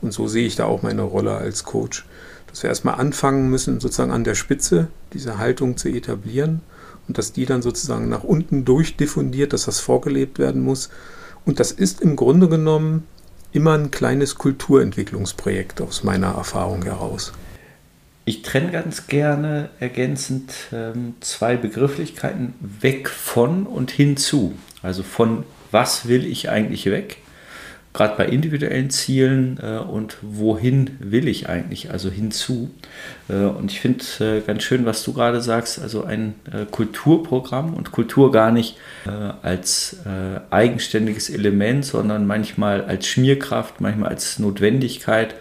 Und 0.00 0.12
so 0.12 0.26
sehe 0.26 0.46
ich 0.46 0.56
da 0.56 0.64
auch 0.64 0.82
meine 0.82 1.02
Rolle 1.02 1.36
als 1.36 1.64
Coach, 1.64 2.04
dass 2.48 2.62
wir 2.62 2.68
erstmal 2.68 2.96
anfangen 2.96 3.48
müssen, 3.48 3.80
sozusagen 3.80 4.10
an 4.10 4.24
der 4.24 4.34
Spitze 4.34 4.88
diese 5.12 5.38
Haltung 5.38 5.76
zu 5.76 5.88
etablieren 5.88 6.60
und 7.08 7.18
dass 7.18 7.32
die 7.32 7.46
dann 7.46 7.62
sozusagen 7.62 8.08
nach 8.08 8.24
unten 8.24 8.64
durchdiffundiert, 8.64 9.52
dass 9.52 9.64
das 9.64 9.80
vorgelebt 9.80 10.38
werden 10.38 10.62
muss. 10.62 10.90
Und 11.44 11.60
das 11.60 11.72
ist 11.72 12.00
im 12.00 12.16
Grunde 12.16 12.48
genommen 12.48 13.06
immer 13.52 13.74
ein 13.74 13.90
kleines 13.90 14.36
Kulturentwicklungsprojekt 14.36 15.80
aus 15.80 16.04
meiner 16.04 16.34
Erfahrung 16.34 16.82
heraus. 16.84 17.32
Ich 18.24 18.42
trenne 18.42 18.70
ganz 18.70 19.08
gerne 19.08 19.70
ergänzend 19.80 20.52
ähm, 20.72 21.14
zwei 21.20 21.56
Begrifflichkeiten 21.56 22.54
weg 22.60 23.08
von 23.08 23.66
und 23.66 23.90
hinzu. 23.90 24.54
Also 24.80 25.02
von 25.02 25.44
was 25.72 26.06
will 26.06 26.24
ich 26.24 26.48
eigentlich 26.48 26.86
weg, 26.86 27.18
gerade 27.92 28.16
bei 28.16 28.26
individuellen 28.26 28.90
Zielen 28.90 29.58
äh, 29.62 29.78
und 29.78 30.16
wohin 30.22 30.96
will 30.98 31.28
ich 31.28 31.48
eigentlich, 31.48 31.90
also 31.90 32.10
hinzu. 32.10 32.70
Äh, 33.28 33.44
und 33.44 33.70
ich 33.70 33.80
finde 33.80 34.04
äh, 34.20 34.40
ganz 34.40 34.62
schön, 34.62 34.86
was 34.86 35.02
du 35.02 35.12
gerade 35.12 35.40
sagst, 35.42 35.80
also 35.80 36.04
ein 36.04 36.34
äh, 36.50 36.64
Kulturprogramm 36.70 37.74
und 37.74 37.92
Kultur 37.92 38.32
gar 38.32 38.50
nicht 38.50 38.76
äh, 39.06 39.10
als 39.42 39.98
äh, 40.06 40.40
eigenständiges 40.50 41.28
Element, 41.28 41.84
sondern 41.84 42.26
manchmal 42.26 42.84
als 42.84 43.06
Schmierkraft, 43.06 43.80
manchmal 43.80 44.10
als 44.10 44.38
Notwendigkeit 44.38 45.34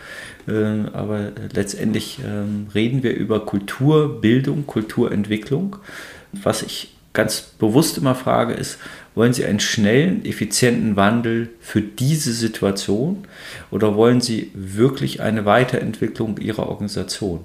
aber 0.94 1.32
letztendlich 1.54 2.18
ähm, 2.26 2.66
reden 2.74 3.04
wir 3.04 3.14
über 3.14 3.46
Kulturbildung, 3.46 4.66
Kulturentwicklung. 4.66 5.76
Was 6.34 6.64
ich 6.64 6.96
ganz 7.14 7.42
bewusst 7.42 7.98
immer 7.98 8.16
frage, 8.16 8.54
ist, 8.54 8.80
wollen 9.15 9.34
Sie 9.34 9.45
einen 9.45 9.60
schnellen, 9.60 10.26
effizienten 10.26 10.95
Wandel 10.95 11.50
für 11.60 11.82
diese 11.82 12.34
Situation 12.34 13.28
oder 13.69 13.95
wollen 13.95 14.21
Sie 14.21 14.52
wirklich 14.54 15.21
eine 15.21 15.45
Weiterentwicklung 15.45 16.38
Ihrer 16.38 16.67
Organisation 16.67 17.41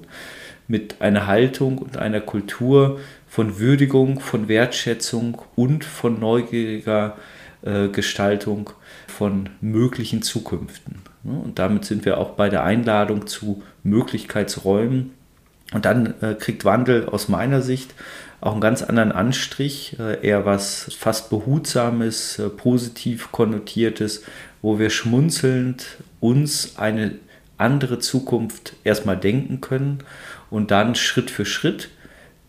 mit 0.68 1.00
einer 1.00 1.26
Haltung 1.26 1.78
und 1.78 1.96
einer 1.96 2.20
Kultur 2.20 3.00
von 3.28 3.58
Würdigung, 3.58 4.20
von 4.20 4.48
Wertschätzung 4.48 5.42
und 5.54 5.84
von 5.84 6.18
neugieriger 6.18 7.16
äh, 7.62 7.88
Gestaltung 7.88 8.70
von 9.08 9.48
möglichen 9.60 10.22
Zukünften? 10.22 11.02
Ne? 11.22 11.38
Und 11.44 11.58
damit 11.58 11.84
sind 11.84 12.04
wir 12.04 12.18
auch 12.18 12.30
bei 12.30 12.48
der 12.48 12.64
Einladung 12.64 13.26
zu 13.26 13.62
Möglichkeitsräumen. 13.82 15.12
Und 15.72 15.84
dann 15.84 16.14
äh, 16.20 16.34
kriegt 16.34 16.64
Wandel 16.64 17.06
aus 17.08 17.28
meiner 17.28 17.60
Sicht 17.60 17.92
auch 18.40 18.52
einen 18.52 18.60
ganz 18.60 18.82
anderen 18.82 19.12
Anstrich, 19.12 19.96
äh, 19.98 20.26
eher 20.26 20.44
was 20.44 20.94
fast 20.98 21.30
behutsames, 21.30 22.38
äh, 22.38 22.48
positiv 22.48 23.32
konnotiertes, 23.32 24.24
wo 24.62 24.78
wir 24.78 24.90
schmunzelnd 24.90 25.86
uns 26.20 26.76
eine 26.76 27.12
andere 27.58 27.98
Zukunft 27.98 28.74
erstmal 28.84 29.16
denken 29.16 29.60
können 29.60 29.98
und 30.50 30.70
dann 30.70 30.94
Schritt 30.94 31.30
für 31.30 31.46
Schritt 31.46 31.88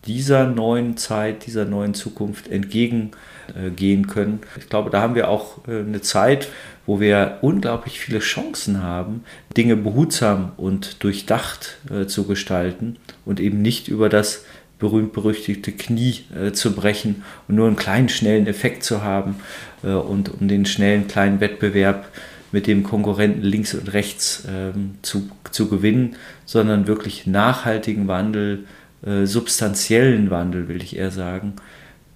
dieser 0.06 0.46
neuen 0.46 0.96
Zeit, 0.96 1.46
dieser 1.46 1.64
neuen 1.64 1.94
Zukunft 1.94 2.48
entgegengehen 2.48 4.06
können. 4.06 4.40
Ich 4.58 4.68
glaube, 4.68 4.90
da 4.90 5.00
haben 5.00 5.14
wir 5.14 5.28
auch 5.28 5.66
äh, 5.68 5.80
eine 5.80 6.00
Zeit, 6.00 6.48
wo 6.86 7.00
wir 7.00 7.38
unglaublich 7.42 8.00
viele 8.00 8.20
Chancen 8.20 8.82
haben, 8.82 9.24
Dinge 9.56 9.76
behutsam 9.76 10.52
und 10.56 11.02
durchdacht 11.02 11.78
äh, 11.90 12.06
zu 12.06 12.24
gestalten 12.24 12.96
und 13.26 13.40
eben 13.40 13.60
nicht 13.60 13.88
über 13.88 14.08
das 14.08 14.44
berühmt-berüchtigte 14.78 15.72
Knie 15.72 16.20
äh, 16.34 16.52
zu 16.52 16.74
brechen 16.74 17.24
und 17.48 17.56
nur 17.56 17.66
einen 17.66 17.76
kleinen, 17.76 18.08
schnellen 18.08 18.46
Effekt 18.46 18.84
zu 18.84 19.02
haben 19.02 19.36
äh, 19.82 19.88
und 19.88 20.28
um 20.40 20.48
den 20.48 20.66
schnellen, 20.66 21.08
kleinen 21.08 21.40
Wettbewerb 21.40 22.08
mit 22.52 22.66
dem 22.66 22.82
Konkurrenten 22.82 23.42
links 23.42 23.74
und 23.74 23.92
rechts 23.92 24.44
ähm, 24.48 24.94
zu, 25.02 25.28
zu 25.50 25.68
gewinnen, 25.68 26.16
sondern 26.46 26.86
wirklich 26.86 27.26
nachhaltigen 27.26 28.08
Wandel, 28.08 28.64
äh, 29.04 29.26
substanziellen 29.26 30.30
Wandel, 30.30 30.68
will 30.68 30.82
ich 30.82 30.96
eher 30.96 31.10
sagen, 31.10 31.54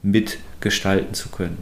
mitgestalten 0.02 1.14
zu 1.14 1.28
können. 1.28 1.58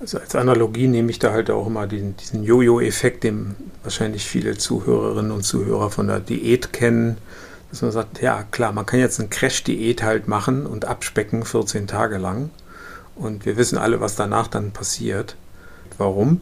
Also 0.00 0.18
als 0.18 0.36
Analogie 0.36 0.86
nehme 0.86 1.10
ich 1.10 1.18
da 1.18 1.32
halt 1.32 1.50
auch 1.50 1.66
immer 1.66 1.88
den, 1.88 2.16
diesen 2.16 2.44
Jojo-Effekt, 2.44 3.24
den 3.24 3.56
wahrscheinlich 3.82 4.24
viele 4.24 4.56
Zuhörerinnen 4.56 5.32
und 5.32 5.42
Zuhörer 5.42 5.90
von 5.90 6.06
der 6.06 6.20
Diät 6.20 6.72
kennen, 6.72 7.16
dass 7.70 7.82
man 7.82 7.90
sagt, 7.90 8.22
ja 8.22 8.44
klar, 8.50 8.72
man 8.72 8.86
kann 8.86 9.00
jetzt 9.00 9.20
eine 9.20 9.28
Crash-Diät 9.28 10.02
halt 10.02 10.28
machen 10.28 10.66
und 10.66 10.86
abspecken 10.86 11.44
14 11.44 11.86
Tage 11.86 12.18
lang. 12.18 12.50
Und 13.14 13.44
wir 13.44 13.56
wissen 13.56 13.78
alle, 13.78 14.00
was 14.00 14.16
danach 14.16 14.48
dann 14.48 14.70
passiert. 14.70 15.36
Warum? 15.98 16.40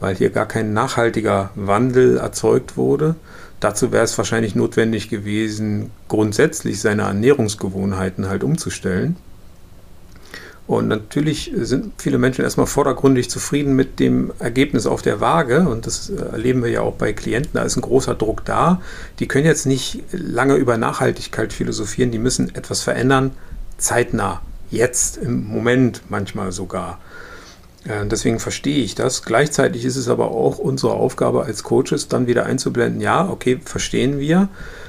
Weil 0.00 0.16
hier 0.16 0.30
gar 0.30 0.46
kein 0.46 0.72
nachhaltiger 0.72 1.50
Wandel 1.54 2.18
erzeugt 2.18 2.76
wurde. 2.76 3.14
Dazu 3.60 3.90
wäre 3.92 4.04
es 4.04 4.18
wahrscheinlich 4.18 4.54
notwendig 4.54 5.08
gewesen, 5.08 5.90
grundsätzlich 6.08 6.80
seine 6.80 7.02
Ernährungsgewohnheiten 7.02 8.28
halt 8.28 8.44
umzustellen. 8.44 9.16
Und 10.66 10.88
natürlich 10.88 11.52
sind 11.54 11.92
viele 11.98 12.18
Menschen 12.18 12.42
erstmal 12.42 12.66
vordergründig 12.66 13.30
zufrieden 13.30 13.76
mit 13.76 14.00
dem 14.00 14.32
Ergebnis 14.40 14.86
auf 14.86 15.00
der 15.00 15.20
Waage. 15.20 15.68
Und 15.68 15.86
das 15.86 16.10
erleben 16.10 16.62
wir 16.64 16.70
ja 16.70 16.80
auch 16.80 16.94
bei 16.94 17.12
Klienten. 17.12 17.52
Da 17.54 17.62
ist 17.62 17.76
ein 17.76 17.82
großer 17.82 18.14
Druck 18.14 18.44
da. 18.44 18.80
Die 19.20 19.28
können 19.28 19.46
jetzt 19.46 19.66
nicht 19.66 20.02
lange 20.10 20.56
über 20.56 20.76
Nachhaltigkeit 20.76 21.52
philosophieren. 21.52 22.10
Die 22.10 22.18
müssen 22.18 22.54
etwas 22.54 22.82
verändern, 22.82 23.30
zeitnah, 23.78 24.42
jetzt, 24.70 25.18
im 25.18 25.44
Moment 25.46 26.02
manchmal 26.08 26.50
sogar. 26.50 26.98
Deswegen 28.10 28.40
verstehe 28.40 28.82
ich 28.82 28.96
das. 28.96 29.22
Gleichzeitig 29.22 29.84
ist 29.84 29.94
es 29.94 30.08
aber 30.08 30.32
auch 30.32 30.58
unsere 30.58 30.94
Aufgabe 30.94 31.44
als 31.44 31.62
Coaches, 31.62 32.08
dann 32.08 32.26
wieder 32.26 32.44
einzublenden, 32.44 33.00
ja, 33.00 33.28
okay, 33.28 33.60
verstehen 33.64 34.18
wir. 34.18 34.48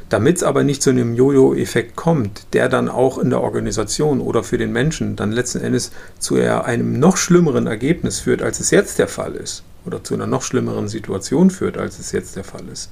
Damit 0.10 0.38
es 0.38 0.44
aber 0.44 0.64
nicht 0.64 0.82
zu 0.82 0.90
einem 0.90 1.16
Jojo-Effekt 1.16 1.98
kommt, 1.98 2.48
der 2.54 2.70
dann 2.70 2.88
auch 2.88 3.18
in 3.18 3.30
der 3.30 3.42
Organisation 3.42 4.22
oder 4.22 4.42
für 4.44 4.58
den 4.58 4.72
Menschen 4.72 5.18
dann 5.18 5.34
letzten 5.34 5.60
Endes 5.60 5.92
zu 6.18 6.36
einem 6.36 6.98
noch 6.98 7.18
schlimmeren 7.18 7.68
Ergebnis 7.68 8.22
führt, 8.22 8.42
als 8.42 8.62
es 8.62 8.72
jetzt 8.72 9.00
der 9.00 9.10
Fall 9.10 9.36
ist, 9.36 9.64
oder 9.86 10.04
zu 10.04 10.14
einer 10.14 10.28
noch 10.28 10.44
schlimmeren 10.44 10.88
Situation 10.88 11.50
führt, 11.50 11.78
als 11.78 12.00
es 12.00 12.14
jetzt 12.14 12.38
der 12.38 12.46
Fall 12.46 12.70
ist, 12.72 12.90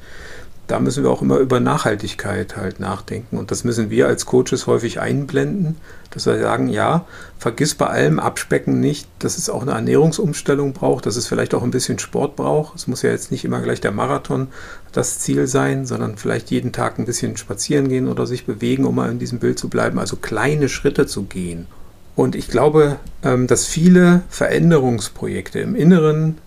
da 0.68 0.80
müssen 0.80 1.04
wir 1.04 1.12
auch 1.12 1.22
immer 1.22 1.38
über 1.38 1.60
Nachhaltigkeit 1.60 2.58
halt 2.58 2.80
nachdenken. 2.80 3.38
Und 3.38 3.52
das 3.52 3.64
müssen 3.64 3.90
wir 3.90 4.08
als 4.08 4.26
Coaches 4.26 4.66
häufig 4.66 5.00
einblenden, 5.00 5.78
dass 6.12 6.26
wir 6.26 6.40
sagen, 6.40 6.70
ja, 6.70 7.06
vergiss 7.38 7.76
bei 7.76 7.88
allem 7.88 8.20
Abspecken 8.20 8.80
nicht, 8.80 9.08
dass 9.20 9.38
es 9.38 9.50
auch 9.50 9.62
eine 9.62 9.74
Ernährungsumstellung 9.74 10.74
braucht, 10.74 11.06
dass 11.06 11.18
es 11.18 11.28
vielleicht 11.28 11.54
auch 11.54 11.62
ein 11.62 11.72
bisschen 11.72 12.00
Sport 12.00 12.36
braucht. 12.36 12.76
Es 12.76 12.88
muss 12.88 13.04
ja 13.04 13.12
jetzt 13.12 13.32
nicht 13.32 13.46
immer 13.46 13.62
gleich 13.62 13.82
der 13.82 13.92
Marathon 13.92 14.48
das 14.92 15.20
Ziel 15.20 15.46
sein, 15.46 15.86
sondern 15.86 16.18
vielleicht 16.18 16.50
jeden 16.50 16.72
Tag 16.72 16.98
ein 16.98 17.06
bisschen 17.06 17.38
spazieren 17.38 17.90
gehen 17.90 18.08
oder 18.08 18.26
sich 18.26 18.46
bewegen, 18.46 18.86
um 18.86 18.96
mal 18.96 19.12
in 19.12 19.20
diesem 19.20 19.40
Bild 19.40 19.60
zu 19.60 19.70
bleiben. 19.70 20.00
Also 20.00 20.16
kleine 20.16 20.70
Schritte 20.70 21.06
zu 21.06 21.24
gehen. 21.24 21.68
Und 22.16 22.36
ich 22.36 22.48
glaube, 22.48 22.98
ähm, 23.24 23.46
dass 23.46 23.66
viele 23.66 24.22
Veränderungsprojekte 24.30 25.60
im 25.60 25.76
Inneren 25.76 26.38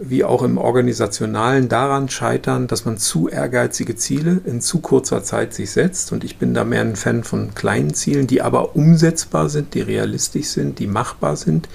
wie 0.00 0.24
auch 0.24 0.42
im 0.42 0.58
Organisationalen 0.58 1.68
daran 1.68 2.08
scheitern, 2.08 2.68
dass 2.68 2.84
man 2.84 2.98
zu 2.98 3.28
ehrgeizige 3.28 3.96
Ziele 3.96 4.40
in 4.44 4.60
zu 4.60 4.78
kurzer 4.80 5.24
Zeit 5.24 5.54
sich 5.54 5.72
setzt. 5.72 6.12
Und 6.12 6.22
ich 6.22 6.38
bin 6.38 6.54
da 6.54 6.64
mehr 6.64 6.82
ein 6.82 6.96
Fan 6.96 7.24
von 7.24 7.54
kleinen 7.54 7.94
Zielen, 7.94 8.26
die 8.26 8.40
aber 8.40 8.76
umsetzbar 8.76 9.48
sind, 9.48 9.74
die 9.74 9.80
realistisch 9.80 10.48
sind, 10.48 10.78
die 10.78 10.86
machbar 10.86 11.36
sind, 11.36 11.68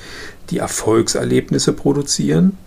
die 0.50 0.60
Erfolgserlebnisse 0.60 1.74
produzieren. 1.74 2.58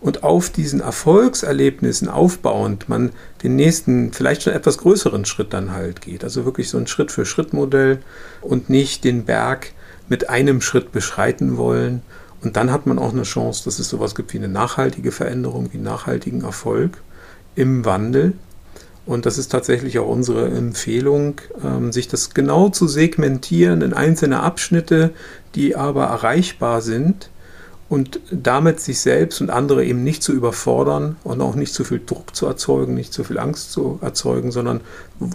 Und 0.00 0.22
auf 0.22 0.50
diesen 0.50 0.80
Erfolgserlebnissen 0.80 2.08
aufbauend 2.08 2.88
man 2.90 3.10
den 3.42 3.56
nächsten, 3.56 4.12
vielleicht 4.12 4.42
schon 4.42 4.52
etwas 4.52 4.78
größeren 4.78 5.24
Schritt 5.24 5.54
dann 5.54 5.72
halt 5.72 6.02
geht. 6.02 6.22
Also 6.22 6.44
wirklich 6.44 6.68
so 6.68 6.76
ein 6.76 6.86
Schritt-für-Schritt-Modell 6.86 8.00
und 8.42 8.68
nicht 8.68 9.04
den 9.04 9.24
Berg 9.24 9.72
mit 10.08 10.28
einem 10.28 10.60
Schritt 10.60 10.92
beschreiten 10.92 11.56
wollen 11.56 12.02
und 12.42 12.56
dann 12.56 12.70
hat 12.70 12.86
man 12.86 12.98
auch 12.98 13.12
eine 13.12 13.22
Chance, 13.22 13.64
dass 13.64 13.78
es 13.78 13.88
sowas 13.88 14.14
gibt 14.14 14.32
wie 14.32 14.38
eine 14.38 14.48
nachhaltige 14.48 15.12
Veränderung, 15.12 15.72
wie 15.72 15.78
nachhaltigen 15.78 16.42
Erfolg 16.42 16.98
im 17.54 17.84
Wandel. 17.84 18.34
Und 19.06 19.24
das 19.24 19.38
ist 19.38 19.48
tatsächlich 19.48 19.98
auch 19.98 20.08
unsere 20.08 20.48
Empfehlung, 20.48 21.40
ähm, 21.64 21.92
sich 21.92 22.08
das 22.08 22.34
genau 22.34 22.68
zu 22.68 22.88
segmentieren 22.88 23.82
in 23.82 23.92
einzelne 23.92 24.40
Abschnitte, 24.40 25.10
die 25.54 25.76
aber 25.76 26.04
erreichbar 26.04 26.82
sind 26.82 27.30
und 27.88 28.20
damit 28.32 28.80
sich 28.80 28.98
selbst 28.98 29.40
und 29.40 29.50
andere 29.50 29.84
eben 29.84 30.02
nicht 30.02 30.22
zu 30.22 30.32
überfordern 30.32 31.16
und 31.22 31.40
auch 31.40 31.54
nicht 31.54 31.72
zu 31.72 31.84
viel 31.84 32.00
Druck 32.04 32.34
zu 32.34 32.46
erzeugen, 32.46 32.94
nicht 32.94 33.12
zu 33.12 33.22
viel 33.22 33.38
Angst 33.38 33.70
zu 33.70 34.00
erzeugen, 34.02 34.50
sondern 34.50 34.80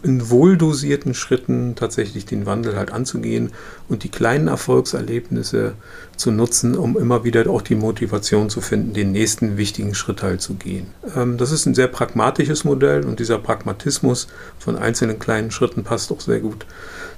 in 0.03 0.29
wohldosierten 0.29 1.13
Schritten 1.13 1.75
tatsächlich 1.75 2.25
den 2.25 2.45
Wandel 2.45 2.75
halt 2.75 2.91
anzugehen 2.91 3.51
und 3.87 4.03
die 4.03 4.09
kleinen 4.09 4.49
Erfolgserlebnisse 4.49 5.75
zu 6.17 6.31
nutzen, 6.31 6.75
um 6.75 6.97
immer 6.97 7.23
wieder 7.23 7.49
auch 7.49 7.61
die 7.61 7.75
Motivation 7.75 8.49
zu 8.49 8.59
finden, 8.59 8.93
den 8.93 9.13
nächsten 9.13 9.55
wichtigen 9.55 9.95
Schritt 9.95 10.21
halt 10.21 10.41
zu 10.41 10.55
gehen. 10.55 10.87
Ähm, 11.15 11.37
das 11.37 11.51
ist 11.51 11.65
ein 11.65 11.73
sehr 11.73 11.87
pragmatisches 11.87 12.65
Modell 12.65 13.05
und 13.05 13.21
dieser 13.21 13.37
Pragmatismus 13.37 14.27
von 14.59 14.75
einzelnen 14.75 15.19
kleinen 15.19 15.51
Schritten 15.51 15.83
passt 15.83 16.11
auch 16.11 16.19
sehr 16.19 16.41
gut 16.41 16.65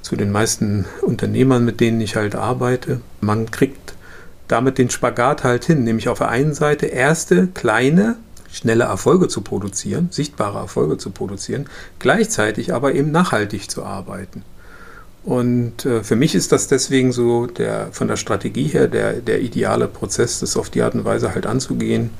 zu 0.03 0.15
den 0.15 0.31
meisten 0.31 0.85
Unternehmern, 1.01 1.65
mit 1.65 1.79
denen 1.79 1.99
ich 2.01 2.15
halt 2.15 2.35
arbeite. 2.35 3.01
Man 3.19 3.49
kriegt 3.49 3.95
damit 4.53 4.77
den 4.77 4.91
Spagat 4.91 5.43
halt 5.43 5.65
hin, 5.65 5.83
nämlich 5.83 6.09
auf 6.09 6.19
der 6.19 6.29
einen 6.29 6.53
Seite 6.53 6.85
erste 6.85 7.47
kleine, 7.47 8.17
schnelle 8.51 8.83
Erfolge 8.83 9.27
zu 9.27 9.41
produzieren, 9.41 10.09
sichtbare 10.11 10.59
Erfolge 10.59 10.99
zu 10.99 11.09
produzieren, 11.09 11.65
gleichzeitig 11.97 12.71
aber 12.71 12.93
eben 12.93 13.09
nachhaltig 13.09 13.71
zu 13.71 13.83
arbeiten. 13.83 14.43
Und 15.23 15.85
äh, 15.85 16.03
für 16.03 16.15
mich 16.15 16.35
ist 16.35 16.51
das 16.51 16.67
deswegen 16.67 17.11
so 17.11 17.47
der, 17.47 17.87
von 17.93 18.07
der 18.07 18.15
Strategie 18.15 18.67
her 18.67 18.87
der, 18.87 19.13
der 19.13 19.41
ideale 19.41 19.87
Prozess, 19.87 20.39
das 20.39 20.55
auf 20.55 20.69
die 20.69 20.83
Art 20.83 20.93
und 20.93 21.03
Weise 21.03 21.33
halt 21.33 21.47
anzugehen 21.47 22.11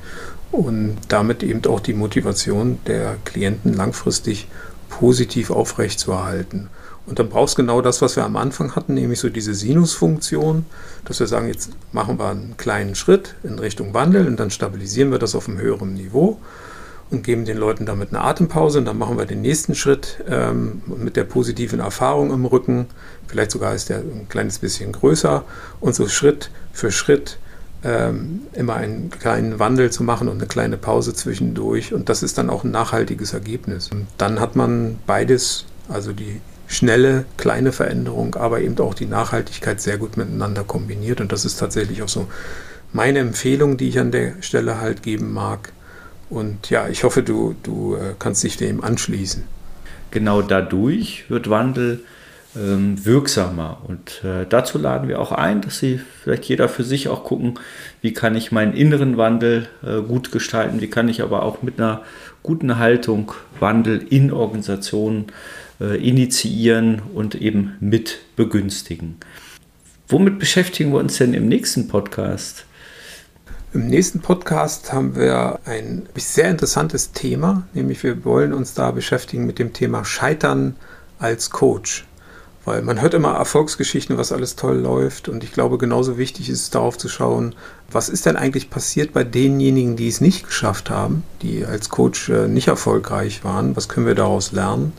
und 0.50 0.96
damit 1.06 1.44
eben 1.44 1.64
auch 1.66 1.78
die 1.78 1.94
Motivation 1.94 2.80
der 2.88 3.16
Klienten 3.24 3.74
langfristig 3.74 4.48
positiv 4.88 5.50
aufrechtzuerhalten. 5.50 6.68
Und 7.06 7.18
dann 7.18 7.28
brauchst 7.28 7.58
du 7.58 7.62
genau 7.62 7.82
das, 7.82 8.00
was 8.00 8.16
wir 8.16 8.24
am 8.24 8.36
Anfang 8.36 8.74
hatten, 8.74 8.94
nämlich 8.94 9.20
so 9.20 9.28
diese 9.28 9.54
Sinusfunktion, 9.54 10.64
dass 11.04 11.20
wir 11.20 11.26
sagen, 11.26 11.48
jetzt 11.48 11.70
machen 11.92 12.18
wir 12.18 12.30
einen 12.30 12.56
kleinen 12.56 12.94
Schritt 12.94 13.34
in 13.42 13.58
Richtung 13.58 13.92
Wandel 13.92 14.26
und 14.26 14.40
dann 14.40 14.50
stabilisieren 14.50 15.10
wir 15.10 15.18
das 15.18 15.34
auf 15.34 15.48
einem 15.48 15.58
höheren 15.58 15.94
Niveau 15.94 16.38
und 17.10 17.22
geben 17.22 17.44
den 17.44 17.58
Leuten 17.58 17.84
damit 17.84 18.10
eine 18.10 18.22
Atempause 18.22 18.78
und 18.78 18.86
dann 18.86 18.96
machen 18.96 19.18
wir 19.18 19.26
den 19.26 19.42
nächsten 19.42 19.74
Schritt 19.74 20.24
ähm, 20.28 20.82
mit 20.86 21.16
der 21.16 21.24
positiven 21.24 21.80
Erfahrung 21.80 22.32
im 22.32 22.46
Rücken. 22.46 22.86
Vielleicht 23.26 23.50
sogar 23.50 23.74
ist 23.74 23.90
der 23.90 23.98
ein 23.98 24.26
kleines 24.30 24.58
bisschen 24.58 24.92
größer 24.92 25.44
und 25.80 25.94
so 25.94 26.08
Schritt 26.08 26.50
für 26.72 26.90
Schritt 26.90 27.38
ähm, 27.82 28.40
immer 28.54 28.76
einen 28.76 29.10
kleinen 29.10 29.58
Wandel 29.58 29.90
zu 29.92 30.02
machen 30.04 30.28
und 30.28 30.38
eine 30.38 30.46
kleine 30.46 30.78
Pause 30.78 31.12
zwischendurch 31.12 31.92
und 31.92 32.08
das 32.08 32.22
ist 32.22 32.38
dann 32.38 32.48
auch 32.48 32.64
ein 32.64 32.70
nachhaltiges 32.70 33.34
Ergebnis. 33.34 33.90
Und 33.90 34.06
dann 34.16 34.40
hat 34.40 34.56
man 34.56 34.98
beides, 35.06 35.66
also 35.90 36.14
die 36.14 36.40
schnelle, 36.74 37.24
kleine 37.36 37.72
Veränderung, 37.72 38.34
aber 38.34 38.60
eben 38.60 38.78
auch 38.78 38.94
die 38.94 39.06
Nachhaltigkeit 39.06 39.80
sehr 39.80 39.98
gut 39.98 40.16
miteinander 40.16 40.64
kombiniert. 40.64 41.20
Und 41.20 41.32
das 41.32 41.44
ist 41.44 41.58
tatsächlich 41.58 42.02
auch 42.02 42.08
so 42.08 42.28
meine 42.92 43.20
Empfehlung, 43.20 43.76
die 43.76 43.88
ich 43.88 43.98
an 43.98 44.10
der 44.10 44.34
Stelle 44.40 44.80
halt 44.80 45.02
geben 45.02 45.32
mag. 45.32 45.72
Und 46.30 46.70
ja, 46.70 46.88
ich 46.88 47.04
hoffe, 47.04 47.22
du, 47.22 47.54
du 47.62 47.96
äh, 47.96 48.14
kannst 48.18 48.42
dich 48.42 48.56
dem 48.56 48.82
anschließen. 48.82 49.44
Genau 50.10 50.42
dadurch 50.42 51.24
wird 51.28 51.50
Wandel 51.50 52.00
ähm, 52.56 53.04
wirksamer. 53.04 53.82
Und 53.86 54.22
äh, 54.24 54.46
dazu 54.48 54.78
laden 54.78 55.08
wir 55.08 55.20
auch 55.20 55.32
ein, 55.32 55.60
dass 55.60 55.78
Sie 55.78 56.00
vielleicht 56.22 56.44
jeder 56.44 56.68
für 56.68 56.84
sich 56.84 57.08
auch 57.08 57.24
gucken, 57.24 57.58
wie 58.00 58.12
kann 58.12 58.36
ich 58.36 58.52
meinen 58.52 58.74
inneren 58.74 59.16
Wandel 59.16 59.68
äh, 59.82 60.00
gut 60.00 60.32
gestalten, 60.32 60.80
wie 60.80 60.88
kann 60.88 61.08
ich 61.08 61.22
aber 61.22 61.42
auch 61.42 61.62
mit 61.62 61.78
einer 61.80 62.02
guten 62.42 62.78
Haltung 62.78 63.32
Wandel 63.58 64.04
in 64.08 64.32
Organisationen 64.32 65.26
äh, 65.28 65.63
initiieren 65.80 67.02
und 67.14 67.34
eben 67.34 67.76
mit 67.80 68.20
begünstigen. 68.36 69.16
Womit 70.08 70.38
beschäftigen 70.38 70.92
wir 70.92 71.00
uns 71.00 71.16
denn 71.16 71.34
im 71.34 71.48
nächsten 71.48 71.88
Podcast? 71.88 72.66
Im 73.72 73.88
nächsten 73.88 74.20
Podcast 74.20 74.92
haben 74.92 75.16
wir 75.16 75.58
ein 75.64 76.06
sehr 76.14 76.48
interessantes 76.48 77.10
Thema, 77.10 77.66
nämlich 77.74 78.04
wir 78.04 78.24
wollen 78.24 78.52
uns 78.52 78.74
da 78.74 78.92
beschäftigen 78.92 79.46
mit 79.46 79.58
dem 79.58 79.72
Thema 79.72 80.04
Scheitern 80.04 80.76
als 81.18 81.50
Coach. 81.50 82.06
Weil 82.64 82.82
man 82.82 83.02
hört 83.02 83.14
immer 83.14 83.34
Erfolgsgeschichten, 83.34 84.16
was 84.16 84.30
alles 84.30 84.56
toll 84.56 84.76
läuft. 84.76 85.28
Und 85.28 85.42
ich 85.42 85.52
glaube, 85.52 85.76
genauso 85.76 86.18
wichtig 86.18 86.48
ist 86.48 86.62
es 86.62 86.70
darauf 86.70 86.96
zu 86.96 87.08
schauen, 87.08 87.54
was 87.90 88.08
ist 88.08 88.26
denn 88.26 88.36
eigentlich 88.36 88.70
passiert 88.70 89.12
bei 89.12 89.24
denjenigen, 89.24 89.96
die 89.96 90.08
es 90.08 90.20
nicht 90.20 90.46
geschafft 90.46 90.88
haben, 90.88 91.24
die 91.42 91.66
als 91.66 91.88
Coach 91.88 92.28
äh, 92.28 92.46
nicht 92.46 92.68
erfolgreich 92.68 93.42
waren. 93.42 93.74
Was 93.74 93.88
können 93.88 94.06
wir 94.06 94.14
daraus 94.14 94.52
lernen? 94.52 94.92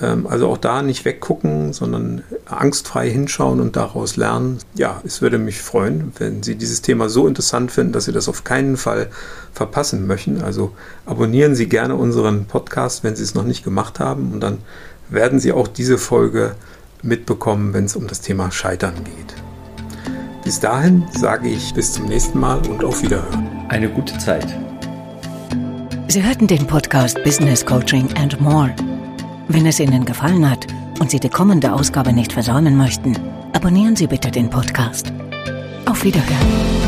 Ähm, 0.00 0.26
also 0.26 0.48
auch 0.48 0.58
da 0.58 0.82
nicht 0.82 1.04
weggucken, 1.04 1.72
sondern 1.72 2.22
angstfrei 2.46 3.08
hinschauen 3.08 3.60
und 3.60 3.76
daraus 3.76 4.16
lernen. 4.16 4.58
Ja, 4.74 5.00
es 5.04 5.22
würde 5.22 5.38
mich 5.38 5.62
freuen, 5.62 6.12
wenn 6.18 6.42
Sie 6.42 6.56
dieses 6.56 6.82
Thema 6.82 7.08
so 7.08 7.26
interessant 7.26 7.70
finden, 7.70 7.92
dass 7.92 8.06
Sie 8.06 8.12
das 8.12 8.28
auf 8.28 8.44
keinen 8.44 8.76
Fall 8.76 9.08
verpassen 9.52 10.06
möchten. 10.06 10.42
Also 10.42 10.72
abonnieren 11.06 11.54
Sie 11.54 11.68
gerne 11.68 11.94
unseren 11.94 12.46
Podcast, 12.46 13.04
wenn 13.04 13.16
Sie 13.16 13.22
es 13.22 13.34
noch 13.34 13.44
nicht 13.44 13.64
gemacht 13.64 14.00
haben. 14.00 14.32
Und 14.32 14.40
dann 14.40 14.58
werden 15.08 15.38
Sie 15.38 15.52
auch 15.52 15.68
diese 15.68 15.98
Folge 15.98 16.56
mitbekommen, 17.02 17.74
wenn 17.74 17.84
es 17.84 17.96
um 17.96 18.08
das 18.08 18.20
Thema 18.20 18.50
Scheitern 18.50 18.94
geht. 19.04 19.34
Bis 20.42 20.60
dahin 20.60 21.04
sage 21.12 21.48
ich 21.48 21.72
bis 21.72 21.92
zum 21.92 22.06
nächsten 22.06 22.38
Mal 22.38 22.58
und 22.68 22.84
auf 22.84 23.02
Wiederhören. 23.02 23.48
Eine 23.68 23.88
gute 23.88 24.18
Zeit. 24.18 24.46
Sie 26.08 26.22
hörten 26.22 26.46
den 26.46 26.66
Podcast 26.66 27.22
Business 27.24 27.64
Coaching 27.64 28.12
and 28.16 28.40
More. 28.40 28.74
Wenn 29.48 29.66
es 29.66 29.80
Ihnen 29.80 30.04
gefallen 30.04 30.48
hat 30.48 30.66
und 31.00 31.10
Sie 31.10 31.20
die 31.20 31.28
kommende 31.28 31.72
Ausgabe 31.72 32.12
nicht 32.12 32.32
versäumen 32.32 32.76
möchten, 32.76 33.16
abonnieren 33.52 33.96
Sie 33.96 34.06
bitte 34.06 34.30
den 34.30 34.48
Podcast. 34.48 35.12
Auf 35.86 36.02
Wiederhören. 36.04 36.83